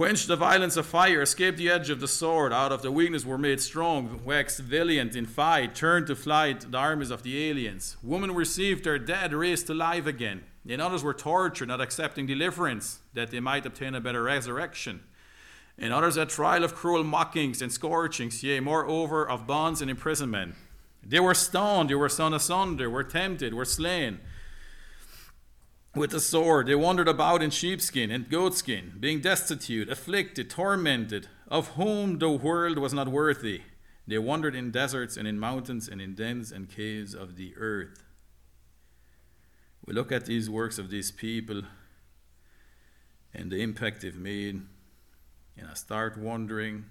quenched 0.00 0.28
the 0.28 0.34
violence 0.36 0.78
of 0.78 0.86
fire, 0.86 1.20
escaped 1.20 1.58
the 1.58 1.68
edge 1.68 1.90
of 1.90 2.00
the 2.00 2.08
sword, 2.08 2.54
out 2.54 2.72
of 2.72 2.80
the 2.80 2.90
weakness 2.90 3.26
were 3.26 3.36
made 3.36 3.60
strong, 3.60 4.18
waxed 4.24 4.58
valiant 4.58 5.14
in 5.14 5.26
fight, 5.26 5.74
turned 5.74 6.06
to 6.06 6.16
flight 6.16 6.72
the 6.72 6.78
armies 6.78 7.10
of 7.10 7.22
the 7.22 7.50
aliens. 7.50 7.98
Women 8.02 8.34
received 8.34 8.84
their 8.84 8.98
dead 8.98 9.34
raised 9.34 9.66
to 9.66 9.74
life 9.74 10.06
again. 10.06 10.42
And 10.66 10.80
others 10.80 11.04
were 11.04 11.12
tortured, 11.12 11.68
not 11.68 11.82
accepting 11.82 12.24
deliverance, 12.24 13.00
that 13.12 13.30
they 13.30 13.40
might 13.40 13.66
obtain 13.66 13.94
a 13.94 14.00
better 14.00 14.22
resurrection 14.22 15.00
and 15.76 15.92
others 15.92 16.16
a 16.16 16.24
trial 16.24 16.64
of 16.64 16.74
cruel 16.74 17.04
mockings 17.04 17.60
and 17.60 17.70
scourgings, 17.70 18.42
yea, 18.42 18.58
moreover 18.58 19.28
of 19.28 19.46
bonds 19.46 19.82
and 19.82 19.90
imprisonment. 19.90 20.54
They 21.06 21.20
were 21.20 21.34
stoned, 21.34 21.90
they 21.90 21.94
were 21.94 22.08
sawn 22.08 22.32
asunder, 22.32 22.88
were 22.88 23.04
tempted, 23.04 23.52
were 23.52 23.66
slain 23.66 24.20
with 25.94 26.10
the 26.10 26.20
sword. 26.20 26.66
They 26.66 26.74
wandered 26.74 27.08
about 27.08 27.42
in 27.42 27.50
sheepskin 27.50 28.10
and 28.10 28.28
goatskin, 28.28 28.94
being 29.00 29.20
destitute, 29.20 29.88
afflicted, 29.88 30.50
tormented, 30.50 31.28
of 31.48 31.68
whom 31.68 32.18
the 32.18 32.30
world 32.30 32.78
was 32.78 32.94
not 32.94 33.08
worthy. 33.08 33.62
They 34.06 34.18
wandered 34.18 34.54
in 34.54 34.70
deserts 34.70 35.16
and 35.16 35.26
in 35.26 35.38
mountains 35.38 35.88
and 35.88 36.00
in 36.00 36.14
dens 36.14 36.52
and 36.52 36.68
caves 36.68 37.14
of 37.14 37.36
the 37.36 37.54
earth. 37.56 38.02
We 39.84 39.94
look 39.94 40.12
at 40.12 40.26
these 40.26 40.48
works 40.48 40.78
of 40.78 40.90
these 40.90 41.10
people 41.10 41.62
and 43.32 43.50
the 43.50 43.62
impact 43.62 44.02
they've 44.02 44.16
made 44.16 44.62
and 45.60 45.68
I 45.68 45.74
start 45.74 46.16
wondering 46.16 46.86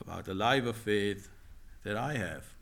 about 0.00 0.24
the 0.24 0.34
life 0.34 0.64
of 0.64 0.76
faith 0.76 1.28
that 1.84 1.96
I 1.96 2.14
have. 2.14 2.53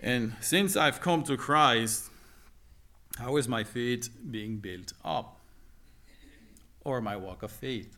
And 0.00 0.34
since 0.40 0.76
I've 0.76 1.00
come 1.00 1.22
to 1.24 1.36
Christ, 1.36 2.10
how 3.18 3.36
is 3.36 3.48
my 3.48 3.64
faith 3.64 4.10
being 4.30 4.58
built 4.58 4.92
up? 5.04 5.40
Or 6.84 7.00
my 7.00 7.16
walk 7.16 7.42
of 7.42 7.50
faith? 7.50 7.96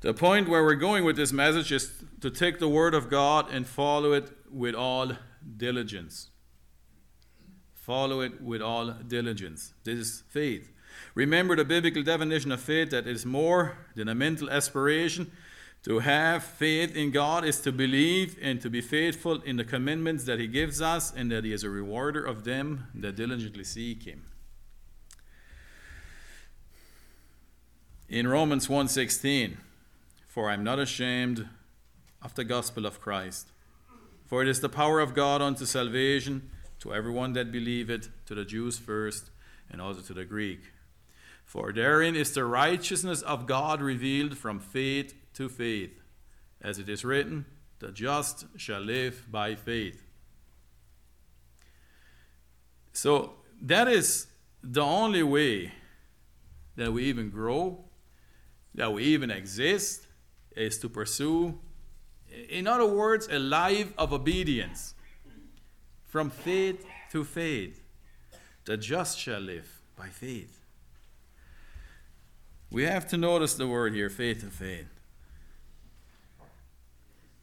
The 0.00 0.14
point 0.14 0.48
where 0.48 0.64
we're 0.64 0.76
going 0.76 1.04
with 1.04 1.16
this 1.16 1.32
message 1.32 1.70
is 1.72 1.92
to 2.22 2.30
take 2.30 2.58
the 2.58 2.68
Word 2.68 2.94
of 2.94 3.10
God 3.10 3.50
and 3.52 3.66
follow 3.66 4.12
it 4.12 4.30
with 4.50 4.74
all 4.74 5.12
diligence. 5.58 6.28
Follow 7.74 8.20
it 8.20 8.40
with 8.40 8.62
all 8.62 8.92
diligence. 8.92 9.74
This 9.84 9.98
is 9.98 10.22
faith. 10.28 10.72
Remember 11.14 11.54
the 11.54 11.66
biblical 11.66 12.02
definition 12.02 12.50
of 12.50 12.60
faith 12.60 12.90
that 12.90 13.06
is 13.06 13.26
more 13.26 13.76
than 13.94 14.08
a 14.08 14.14
mental 14.14 14.48
aspiration. 14.48 15.30
To 15.84 16.00
have 16.00 16.44
faith 16.44 16.94
in 16.94 17.10
God 17.10 17.44
is 17.44 17.60
to 17.60 17.72
believe 17.72 18.38
and 18.42 18.60
to 18.60 18.68
be 18.68 18.80
faithful 18.80 19.40
in 19.42 19.56
the 19.56 19.64
commandments 19.64 20.24
that 20.24 20.38
He 20.38 20.46
gives 20.46 20.82
us, 20.82 21.12
and 21.12 21.30
that 21.32 21.44
He 21.44 21.52
is 21.52 21.64
a 21.64 21.70
rewarder 21.70 22.24
of 22.24 22.44
them 22.44 22.88
that 22.94 23.16
diligently 23.16 23.64
seek 23.64 24.02
Him. 24.02 24.24
In 28.08 28.28
Romans 28.28 28.68
1:16, 28.68 29.56
for 30.26 30.50
I'm 30.50 30.64
not 30.64 30.78
ashamed 30.78 31.48
of 32.22 32.34
the 32.34 32.44
gospel 32.44 32.84
of 32.84 33.00
Christ 33.00 33.46
for 34.30 34.42
it 34.42 34.48
is 34.48 34.60
the 34.60 34.68
power 34.68 35.00
of 35.00 35.12
God 35.12 35.42
unto 35.42 35.66
salvation 35.66 36.50
to 36.78 36.94
everyone 36.94 37.32
that 37.32 37.50
believeth, 37.50 38.10
to 38.26 38.34
the 38.36 38.44
Jews 38.44 38.78
first, 38.78 39.28
and 39.68 39.80
also 39.80 40.02
to 40.02 40.14
the 40.14 40.24
Greek. 40.24 40.60
For 41.44 41.72
therein 41.72 42.14
is 42.14 42.32
the 42.32 42.44
righteousness 42.44 43.22
of 43.22 43.48
God 43.48 43.82
revealed 43.82 44.38
from 44.38 44.60
faith 44.60 45.14
to 45.40 45.48
faith, 45.48 46.02
as 46.60 46.78
it 46.78 46.88
is 46.88 47.04
written, 47.04 47.46
the 47.78 47.90
just 47.90 48.44
shall 48.56 48.80
live 48.80 49.26
by 49.30 49.54
faith. 49.54 50.02
So 52.92 53.34
that 53.62 53.88
is 53.88 54.26
the 54.62 54.82
only 54.82 55.22
way 55.22 55.72
that 56.76 56.92
we 56.92 57.04
even 57.04 57.30
grow, 57.30 57.84
that 58.74 58.92
we 58.92 59.04
even 59.04 59.30
exist, 59.30 60.06
is 60.54 60.78
to 60.78 60.88
pursue 60.88 61.58
in 62.48 62.66
other 62.66 62.86
words, 62.86 63.28
a 63.30 63.38
life 63.38 63.92
of 63.98 64.12
obedience 64.12 64.94
from 66.06 66.30
faith 66.30 66.86
to 67.10 67.24
faith. 67.24 67.82
The 68.66 68.76
just 68.76 69.18
shall 69.18 69.40
live 69.40 69.82
by 69.96 70.08
faith. 70.08 70.60
We 72.70 72.84
have 72.84 73.08
to 73.08 73.16
notice 73.16 73.54
the 73.54 73.66
word 73.66 73.94
here 73.94 74.10
faith 74.10 74.42
to 74.42 74.46
faith. 74.46 74.99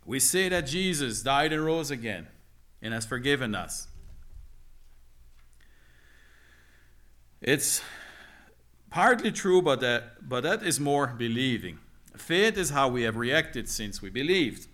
We 0.08 0.22
say 0.22 0.48
that 0.48 0.62
Jesus 0.62 1.22
died 1.22 1.52
and 1.52 1.64
rose 1.64 1.92
again 1.92 2.28
and 2.82 2.94
has 2.94 3.06
forgiven 3.06 3.54
us. 3.54 3.90
It's 7.42 7.82
partly 8.90 9.34
true, 9.34 9.62
but 9.62 9.82
that, 9.82 10.30
but 10.30 10.44
that 10.44 10.64
is 10.64 10.80
more 10.80 11.08
believing. 11.08 11.80
Faith 12.16 12.58
is 12.58 12.70
how 12.70 12.88
we 12.88 13.04
have 13.04 13.18
reacted 13.18 13.68
since 13.68 14.02
we 14.02 14.10
believed. 14.10 14.68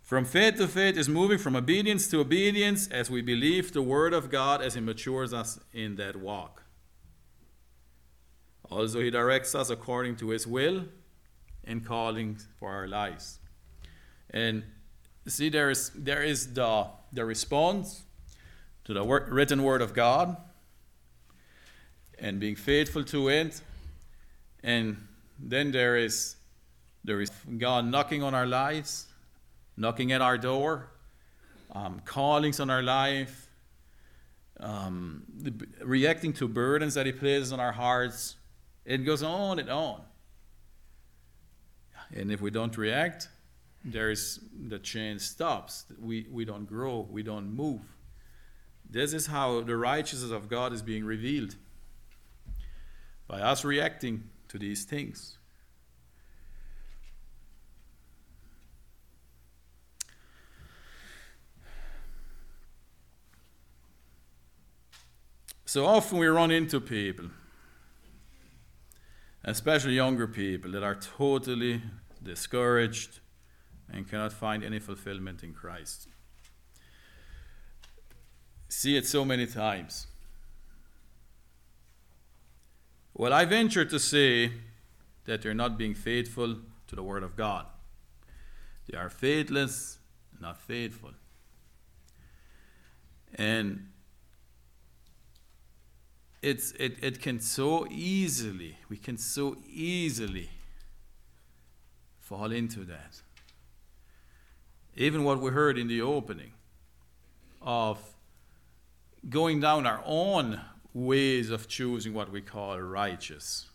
From 0.00 0.24
faith 0.24 0.56
to 0.58 0.68
faith 0.68 0.96
is 0.96 1.08
moving 1.08 1.38
from 1.38 1.56
obedience 1.56 2.06
to 2.08 2.20
obedience 2.20 2.86
as 2.88 3.10
we 3.10 3.22
believe 3.22 3.72
the 3.72 3.82
Word 3.82 4.14
of 4.14 4.30
God 4.30 4.62
as 4.62 4.76
it 4.76 4.82
matures 4.82 5.32
us 5.32 5.58
in 5.74 5.96
that 5.96 6.14
walk. 6.14 6.62
Also, 8.70 9.00
He 9.00 9.10
directs 9.10 9.52
us 9.56 9.68
according 9.68 10.14
to 10.16 10.30
His 10.30 10.46
will 10.46 10.84
and 11.64 11.84
calling 11.84 12.38
for 12.58 12.70
our 12.70 12.88
lives. 12.88 13.38
And 14.30 14.62
see, 15.26 15.48
there 15.48 15.70
is, 15.70 15.90
there 15.94 16.22
is 16.22 16.52
the, 16.54 16.86
the 17.12 17.24
response 17.24 18.02
to 18.84 18.94
the 18.94 19.04
written 19.04 19.62
Word 19.62 19.82
of 19.82 19.94
God 19.94 20.36
and 22.18 22.40
being 22.40 22.56
faithful 22.56 23.04
to 23.04 23.28
it. 23.28 23.60
And 24.62 24.96
then 25.38 25.72
there 25.72 25.96
is, 25.96 26.36
there 27.04 27.20
is 27.20 27.30
God 27.58 27.86
knocking 27.86 28.22
on 28.22 28.34
our 28.34 28.46
lives, 28.46 29.06
knocking 29.76 30.12
at 30.12 30.20
our 30.20 30.36
door, 30.36 30.90
um, 31.72 32.00
callings 32.04 32.60
on 32.60 32.68
our 32.68 32.82
life, 32.82 33.48
um, 34.58 35.22
reacting 35.82 36.32
to 36.34 36.48
burdens 36.48 36.94
that 36.94 37.06
He 37.06 37.12
places 37.12 37.52
on 37.52 37.60
our 37.60 37.72
hearts. 37.72 38.36
It 38.84 38.98
goes 38.98 39.22
on 39.22 39.58
and 39.58 39.70
on. 39.70 40.02
And 42.14 42.32
if 42.32 42.40
we 42.40 42.50
don't 42.50 42.76
react, 42.76 43.28
there's 43.84 44.40
the 44.68 44.78
chain 44.78 45.18
stops. 45.18 45.86
We, 46.00 46.26
we 46.30 46.44
don't 46.44 46.66
grow, 46.66 47.06
we 47.10 47.22
don't 47.22 47.54
move. 47.54 47.80
This 48.88 49.12
is 49.12 49.26
how 49.26 49.60
the 49.60 49.76
righteousness 49.76 50.32
of 50.32 50.48
God 50.48 50.72
is 50.72 50.82
being 50.82 51.04
revealed 51.04 51.54
by 53.28 53.40
us 53.40 53.64
reacting 53.64 54.24
to 54.48 54.58
these 54.58 54.84
things. 54.84 55.38
So 65.64 65.86
often 65.86 66.18
we 66.18 66.26
run 66.26 66.50
into 66.50 66.80
people, 66.80 67.26
especially 69.44 69.92
younger 69.92 70.26
people, 70.26 70.72
that 70.72 70.82
are 70.82 70.96
totally 70.96 71.80
discouraged 72.22 73.20
and 73.92 74.08
cannot 74.08 74.32
find 74.32 74.62
any 74.62 74.78
fulfillment 74.78 75.42
in 75.42 75.52
Christ. 75.52 76.08
See 78.68 78.96
it 78.96 79.06
so 79.06 79.24
many 79.24 79.46
times. 79.46 80.06
Well, 83.14 83.32
I 83.32 83.44
venture 83.44 83.84
to 83.84 83.98
say 83.98 84.52
that 85.24 85.42
they're 85.42 85.54
not 85.54 85.76
being 85.76 85.94
faithful 85.94 86.58
to 86.86 86.96
the 86.96 87.02
Word 87.02 87.22
of 87.22 87.36
God. 87.36 87.66
They 88.88 88.96
are 88.96 89.10
faithless, 89.10 89.98
not 90.40 90.60
faithful. 90.60 91.10
And 93.34 93.88
it's, 96.42 96.72
it, 96.72 96.96
it 97.02 97.20
can 97.20 97.40
so 97.40 97.86
easily, 97.90 98.78
we 98.88 98.96
can 98.96 99.18
so 99.18 99.56
easily 99.68 100.48
fall 102.30 102.52
into 102.52 102.84
that. 102.84 103.20
Even 104.94 105.24
what 105.24 105.40
we 105.40 105.50
heard 105.50 105.76
in 105.76 105.88
the 105.88 106.00
opening 106.00 106.52
of 107.60 107.98
going 109.28 109.58
down 109.58 109.84
our 109.84 110.00
own 110.06 110.60
ways 110.94 111.50
of 111.50 111.66
choosing 111.66 112.14
what 112.14 112.30
we 112.30 112.40
call 112.40 112.78
righteous. 112.78 113.68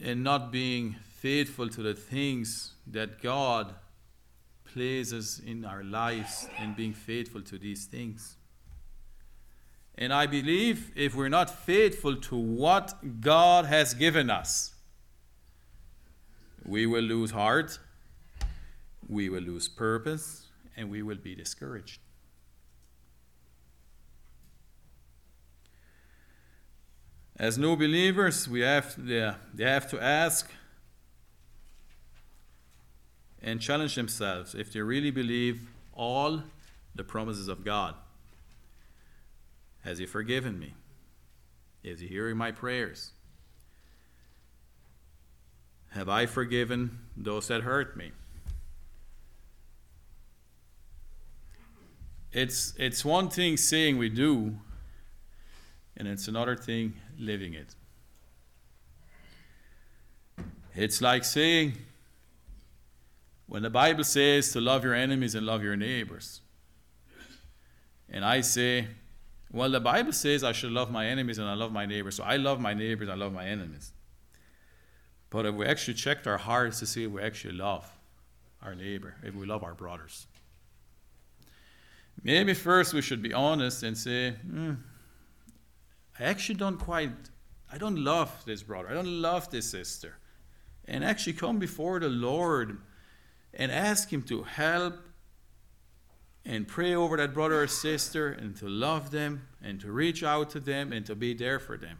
And 0.00 0.22
not 0.22 0.52
being 0.52 0.94
faithful 1.16 1.68
to 1.68 1.82
the 1.82 1.94
things 1.94 2.74
that 2.86 3.20
God 3.20 3.74
places 4.72 5.42
in 5.44 5.64
our 5.64 5.82
lives 5.82 6.46
and 6.60 6.76
being 6.76 6.92
faithful 6.92 7.40
to 7.42 7.58
these 7.58 7.86
things. 7.86 8.36
And 9.98 10.12
I 10.12 10.26
believe 10.26 10.92
if 10.94 11.16
we're 11.16 11.28
not 11.28 11.50
faithful 11.50 12.14
to 12.14 12.36
what 12.36 13.20
God 13.20 13.64
has 13.64 13.92
given 13.92 14.30
us, 14.30 14.74
we 16.66 16.84
will 16.86 17.02
lose 17.02 17.30
heart, 17.30 17.78
we 19.08 19.28
will 19.28 19.42
lose 19.42 19.68
purpose, 19.68 20.48
and 20.76 20.90
we 20.90 21.02
will 21.02 21.16
be 21.16 21.34
discouraged. 21.34 22.00
As 27.38 27.58
new 27.58 27.76
believers, 27.76 28.48
we 28.48 28.60
have, 28.60 28.94
they 29.06 29.64
have 29.64 29.88
to 29.90 30.02
ask 30.02 30.50
and 33.42 33.60
challenge 33.60 33.94
themselves 33.94 34.54
if 34.54 34.72
they 34.72 34.80
really 34.80 35.10
believe 35.10 35.68
all 35.92 36.42
the 36.94 37.04
promises 37.04 37.46
of 37.46 37.64
God. 37.64 37.94
Has 39.84 39.98
He 39.98 40.06
forgiven 40.06 40.58
me? 40.58 40.74
Is 41.84 42.00
He 42.00 42.08
hearing 42.08 42.36
my 42.36 42.50
prayers? 42.50 43.12
Have 45.96 46.10
I 46.10 46.26
forgiven 46.26 46.98
those 47.16 47.48
that 47.48 47.62
hurt 47.62 47.96
me? 47.96 48.12
It's, 52.32 52.74
it's 52.76 53.02
one 53.02 53.30
thing 53.30 53.56
saying 53.56 53.96
we 53.96 54.10
do, 54.10 54.56
and 55.96 56.06
it's 56.06 56.28
another 56.28 56.54
thing 56.54 56.92
living 57.18 57.54
it. 57.54 57.74
It's 60.74 61.00
like 61.00 61.24
saying, 61.24 61.78
when 63.46 63.62
the 63.62 63.70
Bible 63.70 64.04
says 64.04 64.52
to 64.52 64.60
love 64.60 64.84
your 64.84 64.92
enemies 64.92 65.34
and 65.34 65.46
love 65.46 65.62
your 65.62 65.76
neighbors, 65.76 66.42
and 68.10 68.22
I 68.22 68.42
say, 68.42 68.88
well, 69.50 69.70
the 69.70 69.80
Bible 69.80 70.12
says 70.12 70.44
I 70.44 70.52
should 70.52 70.72
love 70.72 70.90
my 70.90 71.06
enemies 71.06 71.38
and 71.38 71.48
I 71.48 71.54
love 71.54 71.72
my 71.72 71.86
neighbors, 71.86 72.16
so 72.16 72.24
I 72.24 72.36
love 72.36 72.60
my 72.60 72.74
neighbors, 72.74 73.08
I 73.08 73.14
love 73.14 73.32
my 73.32 73.46
enemies. 73.46 73.92
But 75.30 75.46
if 75.46 75.54
we 75.54 75.66
actually 75.66 75.94
checked 75.94 76.26
our 76.26 76.38
hearts 76.38 76.78
to 76.80 76.86
see 76.86 77.04
if 77.04 77.10
we 77.10 77.22
actually 77.22 77.54
love 77.54 77.90
our 78.62 78.74
neighbor, 78.74 79.16
if 79.22 79.34
we 79.34 79.46
love 79.46 79.64
our 79.64 79.74
brothers, 79.74 80.26
maybe 82.22 82.54
first 82.54 82.94
we 82.94 83.02
should 83.02 83.22
be 83.22 83.32
honest 83.32 83.82
and 83.82 83.96
say, 83.96 84.32
hmm, 84.32 84.74
I 86.18 86.24
actually 86.24 86.56
don't 86.56 86.78
quite, 86.78 87.10
I 87.70 87.78
don't 87.78 88.02
love 88.02 88.44
this 88.46 88.62
brother, 88.62 88.88
I 88.88 88.94
don't 88.94 89.20
love 89.20 89.50
this 89.50 89.70
sister. 89.70 90.18
And 90.86 91.04
actually 91.04 91.32
come 91.32 91.58
before 91.58 91.98
the 91.98 92.08
Lord 92.08 92.78
and 93.52 93.72
ask 93.72 94.12
Him 94.12 94.22
to 94.24 94.44
help 94.44 94.94
and 96.44 96.68
pray 96.68 96.94
over 96.94 97.16
that 97.16 97.34
brother 97.34 97.62
or 97.62 97.66
sister 97.66 98.28
and 98.28 98.56
to 98.56 98.68
love 98.68 99.10
them 99.10 99.48
and 99.60 99.80
to 99.80 99.90
reach 99.90 100.22
out 100.22 100.50
to 100.50 100.60
them 100.60 100.92
and 100.92 101.04
to 101.06 101.16
be 101.16 101.34
there 101.34 101.58
for 101.58 101.76
them. 101.76 101.98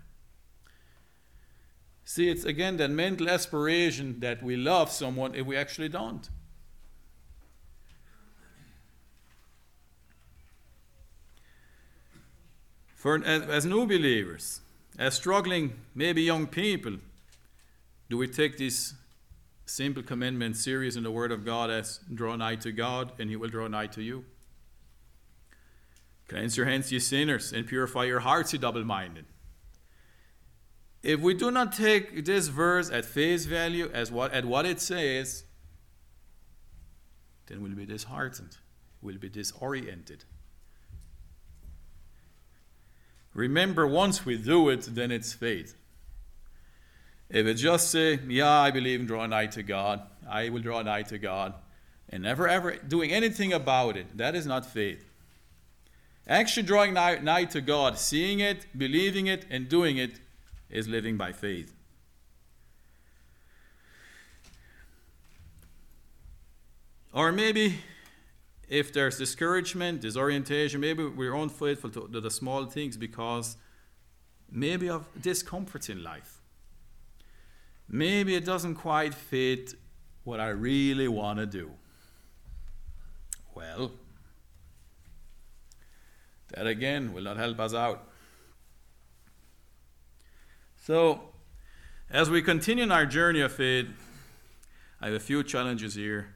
See, 2.09 2.31
it's 2.31 2.45
again 2.45 2.77
that 2.77 2.89
mental 2.93 3.29
aspiration 3.29 4.21
that 4.21 4.41
we 4.41 4.57
love 4.57 4.93
someone 4.93 5.35
if 5.35 5.45
we 5.45 5.57
actually 5.57 5.89
don't. 5.89 6.31
For 12.95 13.17
as, 13.25 13.43
as 13.43 13.67
new 13.67 13.89
believers, 13.89 14.61
as 14.97 15.15
struggling, 15.15 15.81
maybe 15.97 16.23
young 16.23 16.47
people, 16.47 16.99
do 18.09 18.17
we 18.17 18.29
take 18.29 18.57
this 18.57 18.95
simple 19.67 20.05
commandment 20.05 20.57
serious 20.57 20.95
in 20.95 21.03
the 21.03 21.11
Word 21.11 21.33
of 21.33 21.45
God 21.45 21.71
as 21.71 21.99
draw 22.15 22.37
nigh 22.37 22.57
to 22.57 22.71
God 22.71 23.11
and 23.19 23.29
He 23.29 23.35
will 23.35 23.49
draw 23.49 23.67
nigh 23.67 23.89
to 23.89 24.01
you? 24.01 24.25
Cleanse 26.29 26.57
your 26.57 26.67
hands, 26.67 26.93
ye 26.93 27.01
sinners, 27.01 27.53
and 27.53 27.67
purify 27.67 28.05
your 28.05 28.21
hearts, 28.21 28.53
ye 28.53 28.61
double 28.61 28.85
minded. 28.85 29.25
If 31.07 31.21
we 31.21 31.35
do 31.35 31.53
not 31.53 31.73
take 31.73 32.25
this 32.25 32.49
verse 32.49 32.91
at 32.91 33.05
face 33.05 33.45
value 33.45 33.89
as 33.95 34.11
what 34.11 34.33
at 34.33 34.45
what 34.45 34.67
it 34.67 34.81
says, 34.81 35.45
then 37.47 37.63
we'll 37.63 37.77
be 37.77 37.87
disheartened, 37.87 38.57
we'll 39.01 39.17
be 39.17 39.29
disoriented. 39.29 40.25
Remember, 43.35 43.87
once 43.87 44.27
we 44.27 44.37
do 44.37 44.69
it, 44.69 44.89
then 44.97 45.13
it's 45.13 45.33
faith. 45.33 45.77
If 47.31 47.47
it 47.47 47.55
just 47.55 47.93
say, 47.93 48.19
Yeah, 48.27 48.51
I 48.51 48.73
believe 48.73 48.99
in 48.99 49.07
drawing 49.07 49.31
nigh 49.31 49.47
to 49.47 49.63
God, 49.63 50.03
I 50.29 50.49
will 50.49 50.63
draw 50.63 50.83
nigh 50.83 51.03
to 51.03 51.19
God, 51.19 51.55
and 52.09 52.25
never 52.25 52.49
ever 52.49 52.79
doing 52.79 53.13
anything 53.13 53.53
about 53.53 53.97
it, 53.97 54.19
that 54.19 54.35
is 54.35 54.45
not 54.45 54.67
faith. 54.67 55.09
Actually, 56.27 56.65
drawing 56.65 56.95
nigh, 56.95 57.19
nigh 57.19 57.45
to 57.45 57.61
God, 57.61 57.97
seeing 57.97 58.41
it, 58.41 58.67
believing 58.77 59.29
it, 59.29 59.47
and 59.49 59.69
doing 59.69 59.99
it, 59.99 60.19
is 60.71 60.89
living 60.89 61.17
by 61.17 61.33
faith. 61.33 61.75
Or 67.13 67.33
maybe 67.33 67.79
if 68.69 68.93
there's 68.93 69.17
discouragement, 69.17 70.01
disorientation, 70.01 70.81
maybe 70.81 71.07
we're 71.07 71.35
unfaithful 71.35 71.91
to, 71.91 72.21
the 72.21 72.31
small 72.31 72.67
things 72.67 72.97
because 72.97 73.57
maybe 74.51 74.89
of 74.89 75.07
discomfort 75.21 75.89
in 75.89 76.03
life. 76.03 76.41
Maybe 77.89 78.35
it 78.35 78.45
doesn't 78.45 78.75
quite 78.75 79.15
fit 79.15 79.75
what 80.27 80.41
I 80.41 80.49
really 80.49 81.07
want 81.07 81.39
to 81.39 81.47
do? 81.47 81.71
Well, 83.55 83.93
that 86.53 86.67
again 86.67 87.13
will 87.13 87.23
not 87.23 87.37
help 87.37 87.61
us 87.61 87.73
out. 87.73 88.09
So, 90.87 91.21
as 92.09 92.31
we 92.31 92.43
continue 92.43 92.85
in 92.85 92.93
our 92.93 93.07
journey 93.07 93.41
of 93.41 93.51
faith, 93.51 93.89
I 95.01 95.07
have 95.07 95.15
a 95.17 95.19
few 95.19 95.43
challenges 95.43 95.97
here 95.97 96.29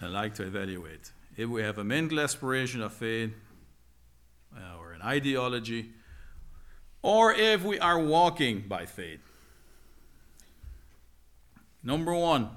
I'd 0.00 0.06
like 0.06 0.32
to 0.36 0.44
evaluate. 0.44 1.12
If 1.36 1.50
we 1.50 1.60
have 1.60 1.76
a 1.76 1.84
mental 1.84 2.20
aspiration 2.20 2.80
of 2.80 2.94
faith, 2.94 3.34
uh, 4.56 4.78
or 4.80 4.94
an 4.94 5.02
ideology, 5.02 5.90
or 7.02 7.34
if 7.34 7.62
we 7.62 7.78
are 7.78 7.98
walking 7.98 8.64
by 8.66 8.86
faith. 8.86 9.20
Number 11.82 12.14
one, 12.14 12.48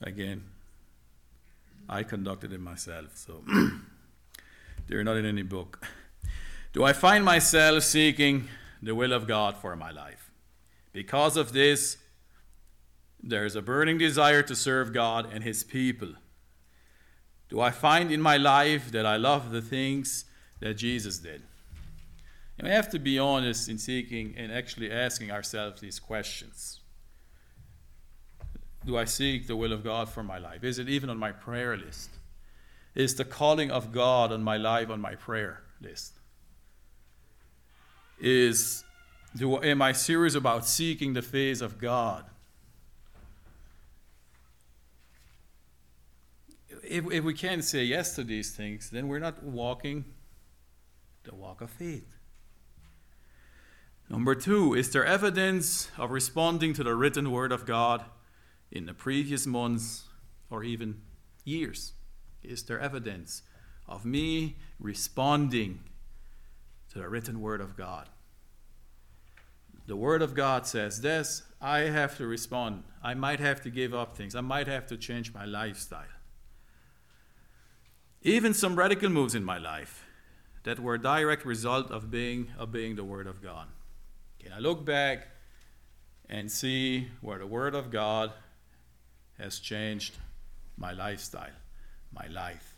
again, 0.00 0.44
I 1.88 2.04
conducted 2.04 2.52
it 2.52 2.60
myself, 2.60 3.16
so 3.16 3.42
they're 4.86 5.02
not 5.02 5.16
in 5.16 5.26
any 5.26 5.42
book. 5.42 5.84
Do 6.72 6.84
I 6.84 6.94
find 6.94 7.24
myself 7.24 7.82
seeking 7.82 8.48
the 8.82 8.94
will 8.94 9.12
of 9.12 9.28
God 9.28 9.56
for 9.56 9.76
my 9.76 9.90
life? 9.90 10.30
Because 10.92 11.36
of 11.36 11.52
this, 11.52 11.98
there's 13.22 13.54
a 13.54 13.62
burning 13.62 13.98
desire 13.98 14.42
to 14.42 14.56
serve 14.56 14.92
God 14.92 15.28
and 15.30 15.44
His 15.44 15.62
people. 15.64 16.14
Do 17.50 17.60
I 17.60 17.70
find 17.70 18.10
in 18.10 18.22
my 18.22 18.38
life 18.38 18.90
that 18.92 19.04
I 19.04 19.16
love 19.16 19.50
the 19.50 19.60
things 19.60 20.24
that 20.60 20.74
Jesus 20.74 21.18
did? 21.18 21.42
And 22.58 22.66
we 22.66 22.74
have 22.74 22.88
to 22.90 22.98
be 22.98 23.18
honest 23.18 23.68
in 23.68 23.76
seeking 23.76 24.34
and 24.38 24.50
actually 24.50 24.90
asking 24.90 25.30
ourselves 25.30 25.80
these 25.82 26.00
questions. 26.00 26.80
Do 28.86 28.96
I 28.96 29.04
seek 29.04 29.46
the 29.46 29.56
will 29.56 29.72
of 29.72 29.84
God 29.84 30.08
for 30.08 30.22
my 30.22 30.38
life? 30.38 30.64
Is 30.64 30.78
it 30.78 30.88
even 30.88 31.10
on 31.10 31.18
my 31.18 31.32
prayer 31.32 31.76
list? 31.76 32.10
Is 32.94 33.14
the 33.14 33.24
calling 33.24 33.70
of 33.70 33.92
God 33.92 34.32
on 34.32 34.42
my 34.42 34.56
life 34.56 34.90
on 34.90 35.00
my 35.00 35.14
prayer 35.14 35.62
list? 35.80 36.14
Is 38.22 38.84
do 39.36 39.62
am 39.62 39.82
I 39.82 39.92
serious 39.92 40.34
about 40.34 40.66
seeking 40.66 41.12
the 41.12 41.22
face 41.22 41.60
of 41.60 41.78
God? 41.78 42.24
if, 46.92 47.10
if 47.10 47.24
we 47.24 47.32
can't 47.32 47.64
say 47.64 47.84
yes 47.84 48.14
to 48.16 48.24
these 48.24 48.50
things, 48.50 48.90
then 48.90 49.08
we're 49.08 49.18
not 49.18 49.42
walking 49.42 50.04
the 51.24 51.34
walk 51.34 51.60
of 51.60 51.70
faith. 51.70 52.16
Number 54.10 54.34
two, 54.34 54.74
is 54.74 54.90
there 54.90 55.04
evidence 55.04 55.90
of 55.96 56.10
responding 56.10 56.74
to 56.74 56.84
the 56.84 56.94
written 56.94 57.30
word 57.30 57.50
of 57.50 57.64
God 57.64 58.04
in 58.70 58.84
the 58.84 58.92
previous 58.92 59.46
months 59.46 60.04
or 60.50 60.64
even 60.64 61.00
years? 61.44 61.94
Is 62.42 62.62
there 62.64 62.78
evidence 62.78 63.42
of 63.88 64.04
me 64.04 64.56
responding 64.78 65.80
to 66.90 66.98
the 66.98 67.08
written 67.08 67.40
word 67.40 67.62
of 67.62 67.74
God? 67.74 68.08
The 69.86 69.96
word 69.96 70.22
of 70.22 70.34
God 70.34 70.66
says 70.66 71.00
this, 71.00 71.42
I 71.60 71.80
have 71.80 72.16
to 72.18 72.26
respond. 72.26 72.84
I 73.02 73.14
might 73.14 73.40
have 73.40 73.60
to 73.62 73.70
give 73.70 73.94
up 73.94 74.16
things. 74.16 74.34
I 74.34 74.40
might 74.40 74.66
have 74.68 74.86
to 74.88 74.96
change 74.96 75.34
my 75.34 75.44
lifestyle. 75.44 76.04
Even 78.22 78.54
some 78.54 78.76
radical 78.76 79.08
moves 79.08 79.34
in 79.34 79.44
my 79.44 79.58
life 79.58 80.06
that 80.62 80.78
were 80.78 80.94
a 80.94 81.00
direct 81.00 81.44
result 81.44 81.90
of 81.90 82.10
being 82.10 82.48
obeying 82.58 82.94
the 82.94 83.04
Word 83.04 83.26
of 83.26 83.42
God. 83.42 83.66
Can 84.38 84.52
I 84.52 84.60
look 84.60 84.84
back 84.84 85.26
and 86.28 86.50
see 86.50 87.08
where 87.20 87.38
the 87.38 87.46
Word 87.46 87.74
of 87.74 87.90
God 87.90 88.32
has 89.38 89.58
changed 89.58 90.16
my 90.76 90.92
lifestyle, 90.92 91.50
my 92.12 92.28
life? 92.28 92.76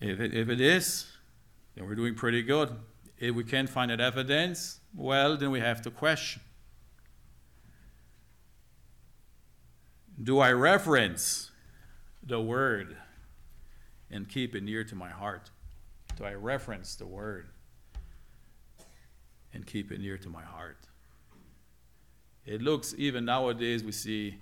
If 0.00 0.18
it, 0.18 0.34
if 0.34 0.48
it 0.48 0.60
is, 0.60 1.06
then 1.74 1.86
we're 1.86 1.94
doing 1.94 2.14
pretty 2.14 2.42
good. 2.42 2.74
If 3.20 3.34
we 3.34 3.44
can't 3.44 3.68
find 3.68 3.90
that 3.90 4.00
evidence, 4.00 4.80
well, 4.96 5.36
then 5.36 5.50
we 5.50 5.60
have 5.60 5.82
to 5.82 5.90
question. 5.90 6.40
Do 10.22 10.38
I 10.38 10.52
reverence 10.52 11.50
the 12.22 12.40
Word 12.40 12.96
and 14.10 14.26
keep 14.26 14.54
it 14.54 14.62
near 14.62 14.84
to 14.84 14.94
my 14.94 15.10
heart? 15.10 15.50
Do 16.16 16.24
I 16.24 16.32
reference 16.32 16.94
the 16.94 17.06
Word 17.06 17.48
and 19.52 19.66
keep 19.66 19.92
it 19.92 20.00
near 20.00 20.16
to 20.16 20.30
my 20.30 20.42
heart? 20.42 20.78
It 22.46 22.62
looks, 22.62 22.94
even 22.96 23.26
nowadays, 23.26 23.84
we 23.84 23.92
see 23.92 24.38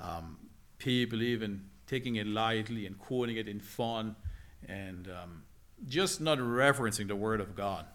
um, 0.00 0.38
people 0.78 1.20
even 1.20 1.64
taking 1.88 2.14
it 2.14 2.28
lightly 2.28 2.86
and 2.86 2.96
quoting 2.96 3.36
it 3.36 3.48
in 3.48 3.58
fun 3.58 4.14
and 4.68 5.08
um, 5.08 5.42
just 5.88 6.20
not 6.20 6.38
referencing 6.38 7.08
the 7.08 7.16
Word 7.16 7.40
of 7.40 7.56
God. 7.56 7.86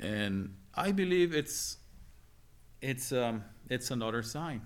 And 0.00 0.54
I 0.74 0.92
believe 0.92 1.34
it's, 1.34 1.76
it's, 2.80 3.12
um, 3.12 3.44
it's 3.68 3.90
another 3.90 4.22
sign 4.22 4.62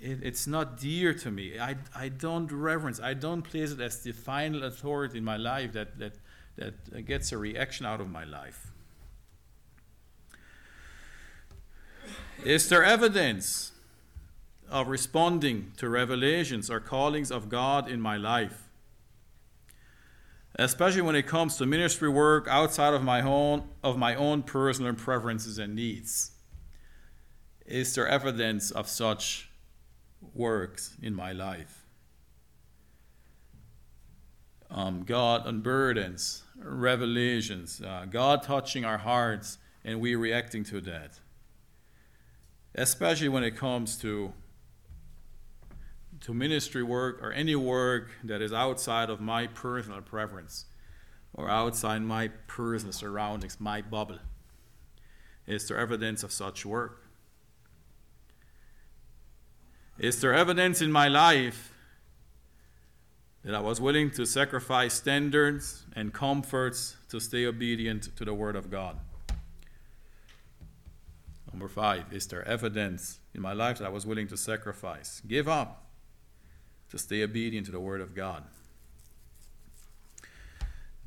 it, 0.00 0.20
it's 0.22 0.46
not 0.46 0.78
dear 0.78 1.12
to 1.14 1.30
me. 1.30 1.58
I, 1.58 1.76
I 1.94 2.08
don't 2.08 2.50
reverence, 2.50 3.00
I 3.00 3.14
don't 3.14 3.42
place 3.42 3.72
it 3.72 3.80
as 3.80 4.02
the 4.02 4.12
final 4.12 4.64
authority 4.64 5.18
in 5.18 5.24
my 5.24 5.36
life 5.36 5.72
that, 5.72 5.98
that, 5.98 6.14
that 6.56 7.06
gets 7.06 7.32
a 7.32 7.38
reaction 7.38 7.86
out 7.86 8.00
of 8.00 8.10
my 8.10 8.24
life. 8.24 8.72
Is 12.44 12.68
there 12.70 12.82
evidence 12.82 13.72
of 14.70 14.88
responding 14.88 15.72
to 15.76 15.88
revelations 15.88 16.70
or 16.70 16.80
callings 16.80 17.30
of 17.30 17.48
God 17.50 17.88
in 17.88 18.00
my 18.00 18.16
life? 18.16 18.69
Especially 20.56 21.02
when 21.02 21.14
it 21.14 21.26
comes 21.26 21.56
to 21.56 21.66
ministry 21.66 22.08
work 22.08 22.46
outside 22.48 22.92
of 22.92 23.02
my 23.02 23.22
own 23.22 23.68
of 23.82 23.96
my 23.96 24.14
own 24.14 24.42
personal 24.42 24.94
preferences 24.94 25.58
and 25.58 25.74
needs. 25.74 26.32
Is 27.64 27.94
there 27.94 28.08
evidence 28.08 28.70
of 28.70 28.88
such 28.88 29.50
works 30.34 30.96
in 31.02 31.14
my 31.14 31.32
life. 31.32 31.86
Um, 34.70 35.02
God 35.04 35.46
unburdens, 35.46 36.42
revelations, 36.56 37.80
uh, 37.80 38.06
God 38.08 38.42
touching 38.42 38.84
our 38.84 38.98
hearts, 38.98 39.58
and 39.84 40.00
we 40.00 40.14
reacting 40.14 40.62
to 40.64 40.80
that. 40.82 41.18
Especially 42.74 43.28
when 43.28 43.42
it 43.42 43.56
comes 43.56 43.96
to 43.98 44.32
to 46.20 46.34
ministry 46.34 46.82
work 46.82 47.22
or 47.22 47.32
any 47.32 47.56
work 47.56 48.10
that 48.24 48.42
is 48.42 48.52
outside 48.52 49.08
of 49.10 49.20
my 49.20 49.46
personal 49.46 50.02
preference 50.02 50.66
or 51.32 51.48
outside 51.48 52.02
my 52.02 52.28
personal 52.46 52.92
surroundings, 52.92 53.58
my 53.58 53.80
bubble. 53.80 54.18
Is 55.46 55.68
there 55.68 55.78
evidence 55.78 56.22
of 56.22 56.32
such 56.32 56.66
work? 56.66 57.04
Is 59.98 60.20
there 60.20 60.34
evidence 60.34 60.80
in 60.80 60.90
my 60.90 61.08
life 61.08 61.74
that 63.44 63.54
I 63.54 63.60
was 63.60 63.80
willing 63.80 64.10
to 64.12 64.26
sacrifice 64.26 64.94
standards 64.94 65.84
and 65.94 66.12
comforts 66.12 66.96
to 67.10 67.20
stay 67.20 67.46
obedient 67.46 68.14
to 68.16 68.24
the 68.24 68.34
Word 68.34 68.56
of 68.56 68.70
God? 68.70 68.98
Number 71.52 71.68
five, 71.68 72.12
is 72.12 72.26
there 72.26 72.46
evidence 72.46 73.18
in 73.34 73.40
my 73.40 73.52
life 73.52 73.78
that 73.78 73.86
I 73.86 73.90
was 73.90 74.06
willing 74.06 74.28
to 74.28 74.36
sacrifice, 74.36 75.20
give 75.26 75.48
up, 75.48 75.89
to 76.90 76.98
stay 76.98 77.22
obedient 77.22 77.66
to 77.66 77.72
the 77.72 77.80
Word 77.80 78.00
of 78.00 78.14
God? 78.14 78.44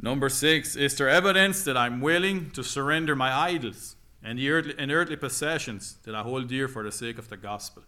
Number 0.02 0.28
six, 0.28 0.76
is 0.76 0.98
there 0.98 1.08
evidence 1.08 1.64
that 1.64 1.78
I'm 1.78 2.02
willing 2.02 2.52
to 2.52 2.64
surrender 2.64 3.16
my 3.16 3.34
idols 3.34 3.96
and, 4.22 4.38
the 4.38 4.50
earthly, 4.50 4.76
and 4.78 4.92
earthly 4.92 5.16
possessions 5.16 5.98
that 6.04 6.14
I 6.14 6.24
hold 6.24 6.48
dear 6.48 6.68
for 6.68 6.84
the 6.84 6.92
sake 6.92 7.18
of 7.18 7.30
the 7.30 7.38
gospel? 7.38 7.84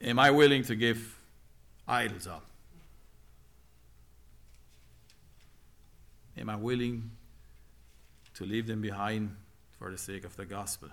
Am 0.00 0.18
I 0.18 0.30
willing 0.30 0.62
to 0.64 0.76
give 0.76 1.18
idols 1.88 2.28
up? 2.28 2.44
Am 6.36 6.48
I 6.48 6.54
willing 6.54 7.10
to 8.34 8.44
leave 8.44 8.68
them 8.68 8.80
behind 8.80 9.34
for 9.76 9.90
the 9.90 9.98
sake 9.98 10.24
of 10.24 10.36
the 10.36 10.44
gospel? 10.44 10.90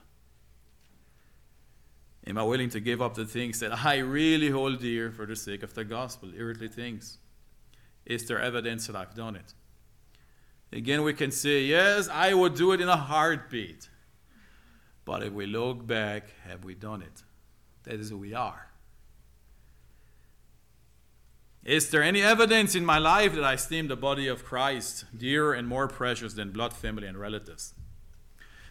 Am 2.27 2.37
I 2.37 2.43
willing 2.43 2.69
to 2.69 2.79
give 2.79 3.01
up 3.01 3.13
the 3.13 3.25
things 3.25 3.59
that 3.59 3.85
I 3.85 3.97
really 3.97 4.49
hold 4.49 4.79
dear 4.79 5.11
for 5.11 5.25
the 5.25 5.35
sake 5.35 5.61
of 5.61 5.73
the 5.73 5.83
gospel, 5.83 6.31
earthly 6.37 6.67
things? 6.67 7.19
Is 8.05 8.25
there 8.25 8.39
evidence 8.39 8.87
that 8.87 8.95
I've 8.95 9.15
done 9.15 9.35
it? 9.35 9.53
Again, 10.71 11.03
we 11.03 11.13
can 11.13 11.31
say, 11.31 11.61
yes, 11.63 12.09
I 12.09 12.33
would 12.33 12.55
do 12.55 12.71
it 12.71 12.81
in 12.81 12.89
a 12.89 12.97
heartbeat. 12.97 13.89
But 15.05 15.21
if 15.21 15.33
we 15.33 15.45
look 15.45 15.85
back, 15.85 16.31
have 16.43 16.63
we 16.63 16.73
done 16.73 17.03
it? 17.03 17.23
That 17.83 17.99
is 17.99 18.09
who 18.09 18.17
we 18.17 18.33
are. 18.33 18.69
Is 21.63 21.89
there 21.89 22.03
any 22.03 22.21
evidence 22.21 22.75
in 22.75 22.85
my 22.85 22.97
life 22.99 23.33
that 23.33 23.43
I 23.43 23.53
esteem 23.53 23.87
the 23.87 23.95
body 23.95 24.27
of 24.27 24.43
Christ 24.43 25.05
dearer 25.15 25.53
and 25.53 25.67
more 25.67 25.87
precious 25.87 26.33
than 26.33 26.51
blood, 26.51 26.73
family, 26.73 27.07
and 27.07 27.17
relatives? 27.17 27.73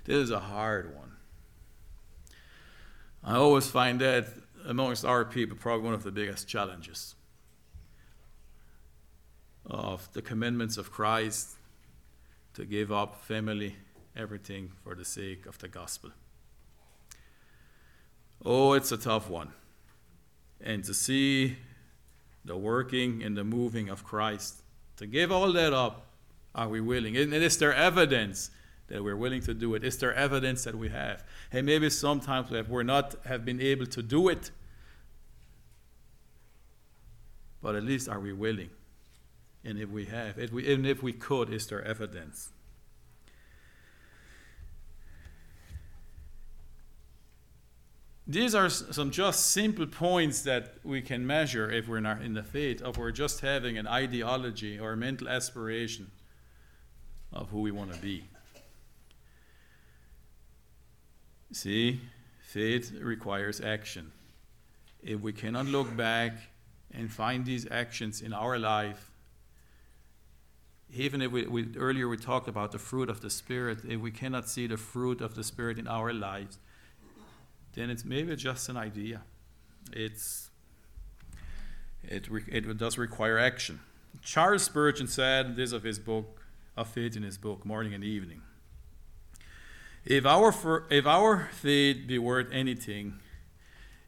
This 0.05 0.17
is 0.17 0.31
a 0.31 0.41
hard 0.41 0.95
one. 0.95 1.14
I 3.25 3.37
always 3.37 3.67
find 3.67 4.01
that 4.01 4.27
amongst 4.67 5.05
our 5.05 5.25
people, 5.25 5.57
probably 5.57 5.85
one 5.87 5.95
of 5.95 6.03
the 6.03 6.13
biggest 6.13 6.47
challenges 6.47 7.15
of 9.65 10.13
the 10.13 10.21
commandments 10.21 10.77
of 10.77 10.93
Christ 10.93 11.57
to 12.53 12.67
give 12.67 12.93
up 12.93 13.25
family, 13.25 13.77
everything 14.15 14.73
for 14.83 14.95
the 14.95 15.07
sake 15.07 15.47
of 15.47 15.57
the 15.59 15.69
gospel. 15.69 16.11
Oh, 18.45 18.75
it's 18.75 18.93
a 18.93 18.99
tough 18.99 19.31
one. 19.31 19.53
And 20.61 20.85
to 20.85 20.93
see 20.93 21.57
the 22.45 22.57
working 22.57 23.23
and 23.23 23.37
the 23.37 23.45
moving 23.45 23.89
of 23.89 24.05
Christ, 24.05 24.63
to 24.99 25.07
give 25.07 25.33
all 25.33 25.51
that 25.55 25.73
up, 25.73 26.07
are 26.55 26.69
we 26.69 26.81
willing? 26.81 27.17
And 27.17 27.33
is 27.33 27.57
there 27.57 27.75
evidence 27.75 28.51
that 28.89 29.03
we're 29.03 29.17
willing 29.17 29.41
to 29.43 29.55
do 29.55 29.75
it? 29.75 29.85
Is 29.85 29.99
there 29.99 30.15
evidence 30.15 30.65
that 30.65 30.75
we 30.75 30.89
have? 30.91 31.25
Hey, 31.51 31.63
maybe 31.63 31.91
sometimes 31.91 32.51
we 32.51 32.59
have, 32.59 32.69
we're 32.69 32.83
not 32.83 33.17
have 33.25 33.45
been 33.45 33.61
able 33.61 33.87
to 33.87 34.03
do 34.03 34.29
it, 34.29 34.51
but 37.63 37.75
at 37.75 37.83
least 37.83 38.09
are 38.09 38.21
we 38.21 38.33
willing? 38.33 38.71
And 39.65 39.79
if 39.79 39.89
we 39.89 40.05
have, 40.07 40.39
if 40.39 40.53
we, 40.53 40.73
and 40.73 40.87
if 40.87 41.03
we 41.03 41.13
could, 41.13 41.51
is 41.51 41.67
there 41.67 41.83
evidence? 41.83 42.51
These 48.27 48.55
are 48.55 48.71
some 48.71 49.11
just 49.11 49.51
simple 49.51 49.87
points 49.87 50.43
that 50.43 50.77
we 50.83 51.03
can 51.03 51.27
measure 51.27 51.71
if 51.71 51.89
we're 51.89 52.01
not 52.01 52.23
in 52.23 52.33
the 52.33 52.43
faith, 52.43 52.81
if 52.83 52.97
we're 52.97 53.11
just 53.11 53.41
having 53.41 53.77
an 53.77 53.87
ideology 53.87 54.79
or 54.79 54.93
a 54.93 54.97
mental 54.97 55.29
aspiration 55.29 56.11
of 57.33 57.51
who 57.51 57.61
we 57.61 57.71
want 57.71 57.93
to 57.93 58.01
be. 58.01 58.25
See, 61.55 62.01
faith 62.41 62.91
requires 63.01 63.61
action. 63.61 64.11
If 65.05 65.21
we 65.21 65.33
cannot 65.33 65.67
look 65.67 65.97
back 65.97 66.33
and 66.93 67.09
find 67.09 67.47
these 67.47 67.65
actions 67.71 68.21
in 68.21 68.33
our 68.33 68.59
life, 68.59 69.13
even 70.93 71.23
if 71.23 71.31
we, 71.31 71.47
we, 71.47 71.69
earlier 71.77 72.09
we 72.09 72.17
talked 72.17 72.49
about 72.49 72.73
the 72.73 72.81
fruit 72.81 73.09
of 73.09 73.21
the 73.21 73.31
spirit 73.31 73.85
if 73.89 74.01
we 74.01 74.11
cannot 74.11 74.49
see 74.49 74.67
the 74.67 74.77
fruit 74.77 75.21
of 75.21 75.37
the 75.37 75.45
spirit 75.45 75.79
in 75.79 75.87
our 75.87 76.13
lives 76.13 76.59
then 77.75 77.91
it's 77.91 78.05
maybe 78.05 78.35
just 78.37 78.69
an 78.69 78.77
idea. 78.77 79.23
It's 79.93 80.51
it, 82.05 82.29
it 82.49 82.79
does 82.79 82.99
require 82.99 83.39
action. 83.39 83.81
Charles 84.23 84.63
spurgeon 84.63 85.09
said 85.09 85.57
this 85.57 85.73
of 85.73 85.83
his 85.83 85.99
book 85.99 86.43
of 86.77 86.89
faith 86.89 87.17
in 87.17 87.23
his 87.23 87.39
book 87.39 87.65
morning 87.65 87.95
and 87.95 88.05
evening 88.05 88.43
if 90.05 90.27
our, 90.27 90.55
if 90.91 91.07
our 91.07 91.49
faith 91.53 92.07
be 92.07 92.19
worth 92.19 92.49
anything 92.53 93.21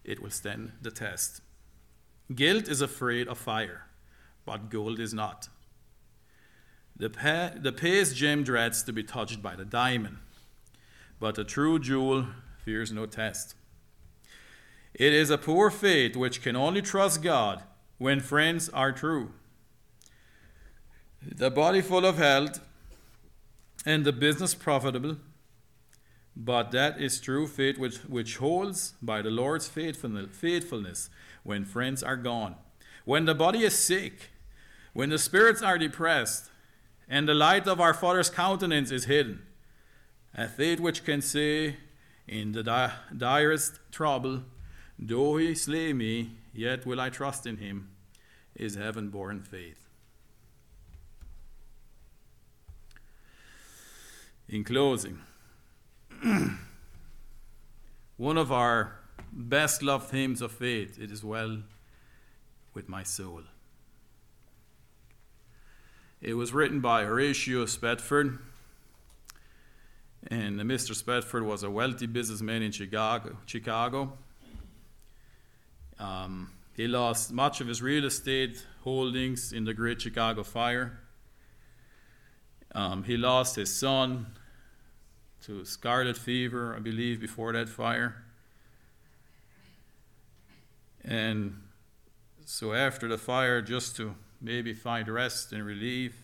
it 0.04 0.20
will 0.22 0.30
stand 0.30 0.72
the 0.82 0.90
test 0.90 1.40
gilt 2.34 2.68
is 2.68 2.80
afraid 2.80 3.28
of 3.28 3.38
fire 3.38 3.86
but 4.44 4.70
gold 4.70 5.00
is 5.00 5.14
not 5.14 5.48
the, 6.98 7.10
pa- 7.10 7.52
the 7.54 7.72
paste 7.72 8.16
gem 8.16 8.42
dreads 8.42 8.82
to 8.84 8.92
be 8.92 9.02
touched 9.02 9.42
by 9.42 9.54
the 9.54 9.66
diamond, 9.66 10.16
but 11.20 11.34
the 11.34 11.44
true 11.44 11.78
jewel 11.78 12.26
fears 12.64 12.90
no 12.90 13.04
test. 13.04 13.54
It 14.94 15.12
is 15.12 15.28
a 15.28 15.36
poor 15.36 15.70
faith 15.70 16.16
which 16.16 16.42
can 16.42 16.56
only 16.56 16.80
trust 16.80 17.22
God 17.22 17.62
when 17.98 18.20
friends 18.20 18.70
are 18.70 18.92
true. 18.92 19.32
The 21.22 21.50
body 21.50 21.82
full 21.82 22.06
of 22.06 22.16
health 22.16 22.60
and 23.84 24.04
the 24.04 24.12
business 24.12 24.54
profitable, 24.54 25.18
but 26.36 26.70
that 26.72 27.00
is 27.00 27.20
true 27.20 27.46
faith 27.46 27.78
which, 27.78 27.96
which 28.04 28.36
holds 28.36 28.94
by 29.00 29.22
the 29.22 29.30
Lord's 29.30 29.68
faithfulness 29.68 31.10
when 31.42 31.64
friends 31.64 32.02
are 32.02 32.16
gone. 32.16 32.56
When 33.04 33.24
the 33.24 33.34
body 33.34 33.62
is 33.62 33.78
sick, 33.78 34.30
when 34.92 35.08
the 35.08 35.18
spirits 35.18 35.62
are 35.62 35.78
depressed, 35.78 36.50
and 37.08 37.28
the 37.28 37.34
light 37.34 37.66
of 37.66 37.80
our 37.80 37.94
Father's 37.94 38.30
countenance 38.30 38.90
is 38.90 39.04
hidden. 39.04 39.42
A 40.34 40.48
faith 40.48 40.80
which 40.80 41.04
can 41.04 41.22
say, 41.22 41.76
in 42.26 42.52
the 42.52 42.62
di- 42.62 42.92
direst 43.16 43.78
trouble, 43.90 44.42
Though 44.98 45.36
he 45.36 45.54
slay 45.54 45.92
me, 45.92 46.32
yet 46.54 46.86
will 46.86 47.00
I 47.00 47.10
trust 47.10 47.46
in 47.46 47.58
him, 47.58 47.90
is 48.54 48.76
heaven 48.76 49.10
born 49.10 49.42
faith. 49.42 49.88
In 54.48 54.64
closing, 54.64 55.20
one 58.16 58.38
of 58.38 58.50
our 58.50 58.96
best 59.32 59.82
loved 59.82 60.10
hymns 60.10 60.40
of 60.40 60.52
faith, 60.52 60.98
It 61.00 61.10
is 61.10 61.22
Well 61.22 61.58
with 62.74 62.88
My 62.88 63.02
Soul. 63.02 63.42
It 66.20 66.34
was 66.34 66.52
written 66.52 66.80
by 66.80 67.04
Horatio 67.04 67.66
Spafford, 67.66 68.38
and 70.28 70.58
Mr. 70.60 70.94
Spafford 70.94 71.44
was 71.44 71.62
a 71.62 71.70
wealthy 71.70 72.06
businessman 72.06 72.62
in 72.62 72.72
Chicago. 72.72 73.36
Chicago. 73.46 74.12
Um, 75.98 76.50
he 76.74 76.86
lost 76.86 77.32
much 77.32 77.60
of 77.60 77.68
his 77.68 77.80
real 77.82 78.04
estate 78.04 78.64
holdings 78.82 79.52
in 79.52 79.64
the 79.64 79.74
Great 79.74 80.00
Chicago 80.00 80.42
Fire. 80.42 81.00
Um, 82.74 83.04
he 83.04 83.16
lost 83.16 83.56
his 83.56 83.74
son 83.74 84.26
to 85.44 85.64
scarlet 85.64 86.16
fever, 86.16 86.74
I 86.74 86.80
believe, 86.80 87.20
before 87.20 87.52
that 87.52 87.68
fire. 87.68 88.24
And 91.04 91.62
so 92.44 92.72
after 92.72 93.08
the 93.08 93.18
fire, 93.18 93.62
just 93.62 93.96
to 93.96 94.14
maybe 94.40 94.74
find 94.74 95.08
rest 95.08 95.52
and 95.52 95.64
relief. 95.64 96.22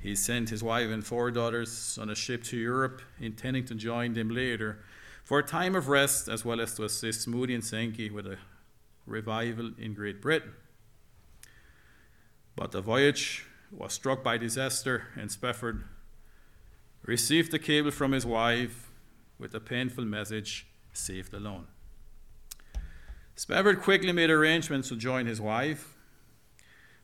He 0.00 0.16
sent 0.16 0.50
his 0.50 0.62
wife 0.62 0.90
and 0.90 1.04
four 1.04 1.30
daughters 1.30 1.98
on 2.00 2.10
a 2.10 2.14
ship 2.14 2.42
to 2.44 2.56
Europe, 2.56 3.02
intending 3.20 3.64
to 3.66 3.74
join 3.74 4.14
them 4.14 4.30
later 4.30 4.84
for 5.22 5.38
a 5.38 5.42
time 5.44 5.76
of 5.76 5.88
rest 5.88 6.28
as 6.28 6.44
well 6.44 6.60
as 6.60 6.74
to 6.74 6.84
assist 6.84 7.28
Moody 7.28 7.54
and 7.54 7.64
Sankey 7.64 8.10
with 8.10 8.26
a 8.26 8.38
revival 9.06 9.70
in 9.78 9.94
Great 9.94 10.20
Britain. 10.20 10.52
But 12.56 12.72
the 12.72 12.80
voyage 12.80 13.46
was 13.70 13.92
struck 13.92 14.22
by 14.22 14.36
disaster, 14.36 15.06
and 15.16 15.30
Spafford 15.30 15.84
received 17.04 17.50
the 17.50 17.58
cable 17.58 17.90
from 17.90 18.12
his 18.12 18.26
wife 18.26 18.90
with 19.38 19.54
a 19.54 19.60
painful 19.60 20.04
message 20.04 20.66
saved 20.92 21.34
alone. 21.34 21.66
Spafford 23.34 23.80
quickly 23.80 24.12
made 24.12 24.30
arrangements 24.30 24.88
to 24.88 24.96
join 24.96 25.26
his 25.26 25.40
wife 25.40 25.96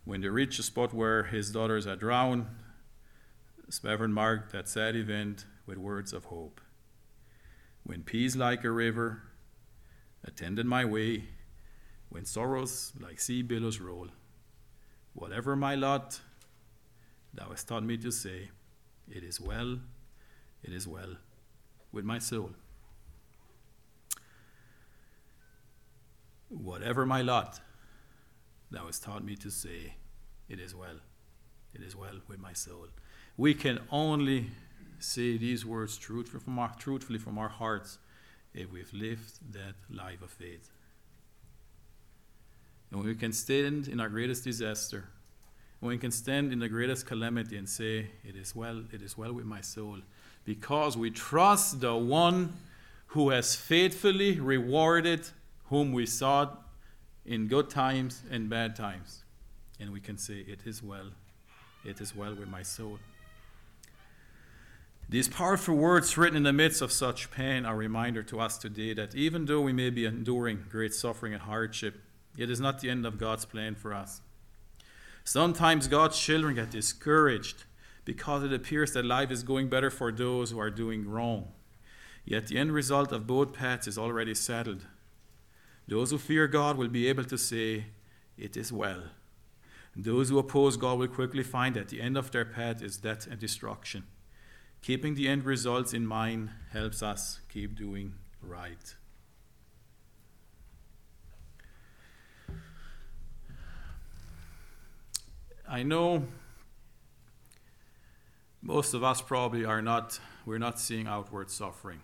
when 0.09 0.22
they 0.22 0.28
reached 0.28 0.57
the 0.57 0.62
spot 0.62 0.94
where 0.94 1.24
his 1.24 1.51
daughters 1.51 1.84
had 1.84 1.99
drowned, 1.99 2.46
Spafford 3.68 4.11
marked 4.11 4.53
that 4.53 4.66
sad 4.66 4.96
event 4.96 5.44
with 5.66 5.76
words 5.76 6.14
of 6.14 6.24
hope. 6.24 6.62
When 7.84 8.03
peace 8.03 8.34
like 8.34 8.64
a 8.64 8.70
river 8.70 9.24
attended 10.24 10.64
my 10.64 10.86
way, 10.86 11.24
when 12.09 12.24
sorrows 12.24 12.94
like 12.99 13.20
sea 13.20 13.42
billows 13.42 13.80
roll, 13.80 14.09
whatever 15.12 15.55
my 15.55 15.74
lot, 15.74 16.20
thou 17.34 17.51
hast 17.51 17.68
taught 17.68 17.84
me 17.84 17.99
to 17.99 18.11
say, 18.11 18.49
It 19.11 19.25
is 19.25 19.41
well, 19.41 19.79
it 20.63 20.73
is 20.73 20.87
well 20.87 21.17
with 21.93 22.05
my 22.05 22.19
soul. 22.19 22.51
Whatever 26.49 27.05
my 27.07 27.23
lot, 27.23 27.61
thou 28.71 28.87
hast 28.87 29.03
taught 29.03 29.25
me 29.25 29.37
to 29.37 29.51
say, 29.51 29.95
It 30.49 30.61
is 30.61 30.75
well, 30.75 31.01
it 31.75 31.83
is 31.83 31.95
well 31.95 32.21
with 32.29 32.39
my 32.39 32.53
soul. 32.53 32.89
We 33.37 33.55
can 33.55 33.81
only 33.91 34.51
say 34.99 35.37
these 35.37 35.65
words 35.65 35.97
truthfully 35.97 36.41
from 36.43 36.59
our, 36.59 36.73
truthfully 36.79 37.19
from 37.19 37.39
our 37.39 37.49
hearts 37.49 37.99
if 38.55 38.73
we've 38.73 38.93
lived 38.93 39.53
that 39.53 39.75
life 39.91 40.23
of 40.23 40.31
faith. 40.31 40.71
And 42.91 43.05
we 43.05 43.15
can 43.15 43.33
stand 43.33 43.89
in 43.89 44.01
our 44.01 44.09
greatest 44.09 44.45
disaster, 44.45 45.09
we 45.81 45.99
can 45.99 46.11
stand 46.11 46.53
in 46.53 46.59
the 46.59 46.68
greatest 46.68 47.07
calamity 47.07 47.57
and 47.57 47.68
say, 47.68 48.11
It 48.24 48.35
is 48.35 48.55
well, 48.55 48.83
it 48.93 49.01
is 49.03 49.16
well 49.16 49.33
with 49.33 49.47
my 49.47 49.61
soul, 49.61 49.99
because 50.45 50.97
we 50.97 51.11
trust 51.11 51.81
the 51.81 51.95
one 51.95 52.55
who 53.09 53.31
has 53.31 53.55
faithfully 53.55 54.41
rewarded 54.41 55.29
whom 55.66 55.93
we 55.93 56.07
sought 56.07 56.62
in 57.24 57.47
good 57.47 57.70
times 57.70 58.22
and 58.31 58.49
bad 58.49 58.74
times. 58.74 59.24
And 59.79 59.93
we 59.93 60.01
can 60.01 60.18
say, 60.18 60.45
It 60.47 60.61
is 60.66 60.83
well, 60.83 61.11
it 61.85 62.01
is 62.01 62.14
well 62.14 62.35
with 62.35 62.49
my 62.49 62.62
soul. 62.62 62.99
These 65.11 65.29
powerful 65.29 65.74
words 65.74 66.18
written 66.18 66.37
in 66.37 66.43
the 66.43 66.53
midst 66.53 66.83
of 66.83 66.93
such 66.93 67.31
pain 67.31 67.64
are 67.64 67.74
a 67.74 67.79
reminder 67.79 68.22
to 68.24 68.41
us 68.41 68.59
today 68.59 68.93
that 68.93 69.14
even 69.14 69.47
though 69.47 69.62
we 69.62 69.72
may 69.72 69.89
be 69.89 70.05
enduring 70.05 70.64
great 70.68 70.93
suffering 70.93 71.33
and 71.33 71.43
hardship, 71.43 72.03
it 72.37 72.51
is 72.51 72.61
not 72.61 72.81
the 72.81 72.91
end 72.91 73.07
of 73.07 73.16
God's 73.16 73.47
plan 73.47 73.74
for 73.74 73.95
us. 73.95 74.20
Sometimes 75.29 75.89
God's 75.89 76.18
children 76.18 76.55
get 76.55 76.70
discouraged 76.70 77.64
because 78.07 78.45
it 78.45 78.53
appears 78.55 78.95
that 78.95 79.05
life 79.05 79.31
is 79.31 79.43
going 79.43 79.68
better 79.68 79.91
for 79.91 80.11
those 80.11 80.51
who 80.51 80.59
are 80.59 80.70
doing 80.70 81.07
wrong. 81.07 81.49
Yet 82.24 82.47
the 82.47 82.57
end 82.57 82.72
result 82.72 83.12
of 83.12 83.26
both 83.26 83.53
paths 83.53 83.87
is 83.87 83.99
already 83.99 84.35
settled. 84.35 84.87
Those 85.87 86.12
who 86.12 86.16
fear 86.16 86.47
God 86.47 86.79
will 86.79 86.89
be 86.89 87.09
able 87.09 87.24
to 87.24 87.37
say, 87.37 87.89
It 88.39 88.57
is 88.57 88.72
well. 88.72 89.03
Those 89.95 90.31
who 90.31 90.39
oppose 90.39 90.79
God 90.79 90.99
will 90.99 91.09
quickly 91.09 91.43
find 91.43 91.76
that 91.76 91.91
the 91.91 92.01
end 92.01 92.16
of 92.16 92.31
their 92.31 92.47
path 92.47 92.81
is 92.81 92.97
death 92.97 93.26
and 93.31 93.39
destruction. 93.39 94.05
Keeping 94.81 95.14
the 95.14 95.29
end 95.29 95.45
results 95.45 95.93
in 95.93 96.07
mind 96.07 96.49
helps 96.72 97.03
us 97.03 97.41
keep 97.51 97.76
doing 97.76 98.14
right. 98.41 98.95
I 105.71 105.83
know 105.83 106.27
most 108.62 108.95
of 108.95 109.05
us 109.05 109.21
probably 109.21 109.66
are 109.66 109.83
not, 109.83 110.19
we're 110.47 110.59
not 110.59 110.81
seeing 110.81 111.07
outward 111.07 111.51
suffering. 111.51 112.01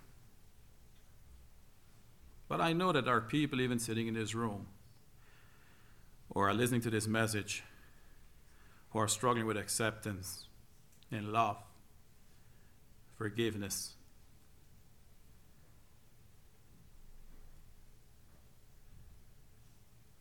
But 2.46 2.60
I 2.60 2.74
know 2.74 2.92
that 2.92 3.08
are 3.08 3.22
people 3.22 3.62
even 3.62 3.78
sitting 3.78 4.06
in 4.06 4.14
this 4.14 4.34
room 4.34 4.66
or 6.28 6.50
are 6.50 6.54
listening 6.54 6.82
to 6.82 6.90
this 6.90 7.06
message 7.06 7.64
who 8.90 8.98
are 8.98 9.08
struggling 9.08 9.46
with 9.46 9.56
acceptance 9.56 10.44
and 11.10 11.32
love, 11.32 11.56
forgiveness. 13.16 13.94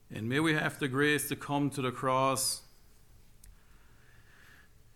And 0.10 0.30
may 0.30 0.39
we 0.39 0.54
have 0.54 0.80
the 0.80 0.88
grace 0.88 1.28
to 1.28 1.36
come 1.36 1.70
to 1.72 1.82
the 1.82 1.91
cross 1.91 2.62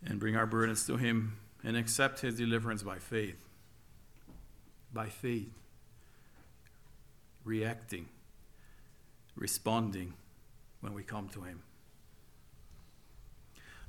and 0.05 0.19
bring 0.19 0.35
our 0.35 0.45
burdens 0.45 0.85
to 0.87 0.97
Him 0.97 1.37
and 1.63 1.75
accept 1.75 2.21
His 2.21 2.35
deliverance 2.35 2.83
by 2.83 2.97
faith. 2.97 3.37
By 4.93 5.07
faith. 5.07 5.53
Reacting, 7.43 8.07
responding 9.35 10.13
when 10.81 10.93
we 10.93 11.03
come 11.03 11.29
to 11.29 11.41
Him. 11.41 11.63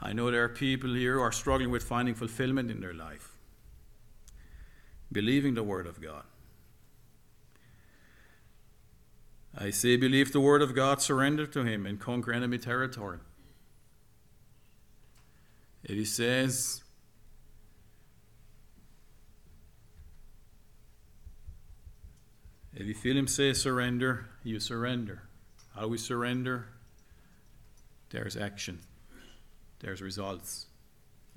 I 0.01 0.13
know 0.13 0.31
there 0.31 0.45
are 0.45 0.49
people 0.49 0.95
here 0.95 1.15
who 1.15 1.21
are 1.21 1.33
struggling 1.33 1.71
with 1.71 1.83
finding 1.83 2.15
fulfillment 2.15 2.71
in 2.71 2.81
their 2.81 2.95
life, 2.95 3.33
believing 5.11 5.55
the 5.55 5.65
Word 5.65 5.89
of 5.89 6.01
God. 6.01 6.23
I 9.57 9.71
say, 9.71 9.97
believe 9.97 10.33
the 10.33 10.41
Word 10.41 10.63
of 10.63 10.75
God, 10.75 11.03
surrender 11.03 11.47
to 11.49 11.65
Him, 11.65 11.85
and 11.85 11.99
conquer 11.99 12.33
enemy 12.33 12.59
territory. 12.59 13.19
He 15.97 16.05
says, 16.05 16.83
if 22.75 22.87
you 22.87 22.95
feel 22.95 23.17
Him 23.17 23.27
say 23.27 23.55
surrender, 23.55 24.27
you 24.45 24.61
surrender. 24.61 25.23
How 25.75 25.89
we 25.89 25.97
surrender? 25.97 26.67
There's 28.11 28.37
action, 28.37 28.81
there's 29.81 30.03
results, 30.03 30.67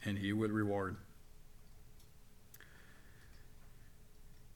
and 0.03 0.17
He 0.17 0.33
will 0.33 0.49
reward. 0.49 0.97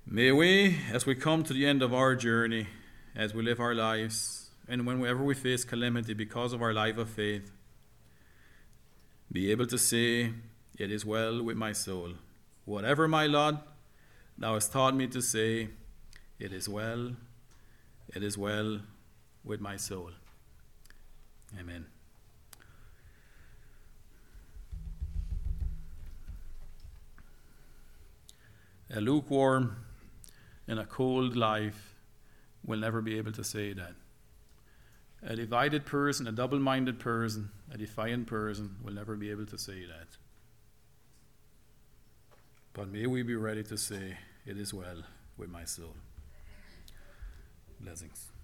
May 0.05 0.31
we, 0.31 0.77
as 0.91 1.05
we 1.05 1.15
come 1.15 1.43
to 1.43 1.53
the 1.53 1.65
end 1.65 1.81
of 1.81 1.93
our 1.93 2.15
journey, 2.15 2.67
as 3.15 3.33
we 3.33 3.43
live 3.43 3.59
our 3.59 3.73
lives, 3.73 4.49
and 4.67 4.85
whenever 4.85 5.23
we 5.23 5.33
face 5.33 5.63
calamity 5.63 6.13
because 6.13 6.51
of 6.51 6.61
our 6.61 6.73
life 6.73 6.97
of 6.97 7.09
faith, 7.09 7.51
be 9.35 9.51
able 9.51 9.67
to 9.67 9.77
say, 9.77 10.31
It 10.79 10.91
is 10.91 11.05
well 11.05 11.43
with 11.43 11.57
my 11.57 11.73
soul. 11.73 12.13
Whatever 12.63 13.05
my 13.05 13.27
lot, 13.27 13.67
thou 14.37 14.53
hast 14.53 14.71
taught 14.71 14.95
me 14.95 15.07
to 15.07 15.21
say, 15.21 15.67
It 16.39 16.53
is 16.53 16.69
well, 16.69 17.11
it 18.15 18.23
is 18.23 18.37
well 18.37 18.79
with 19.43 19.59
my 19.59 19.75
soul. 19.75 20.11
Amen. 21.59 21.85
A 28.89 29.01
lukewarm 29.01 29.75
and 30.65 30.79
a 30.79 30.85
cold 30.85 31.35
life 31.35 31.95
will 32.65 32.79
never 32.79 33.01
be 33.01 33.17
able 33.17 33.33
to 33.33 33.43
say 33.43 33.73
that. 33.73 33.95
A 35.27 35.35
divided 35.35 35.85
person, 35.85 36.27
a 36.27 36.31
double 36.31 36.59
minded 36.59 36.99
person, 36.99 37.49
a 37.71 37.77
defiant 37.77 38.27
person 38.27 38.75
will 38.83 38.93
never 38.93 39.15
be 39.15 39.31
able 39.31 39.47
to 39.47 39.57
say 39.57 39.85
that. 39.85 40.17
But 42.73 42.89
may 42.89 43.07
we 43.07 43.23
be 43.23 43.35
ready 43.35 43.63
to 43.63 43.77
say, 43.77 44.17
It 44.45 44.57
is 44.57 44.71
well 44.71 45.03
with 45.35 45.49
my 45.49 45.65
soul. 45.65 45.95
Blessings. 47.81 48.34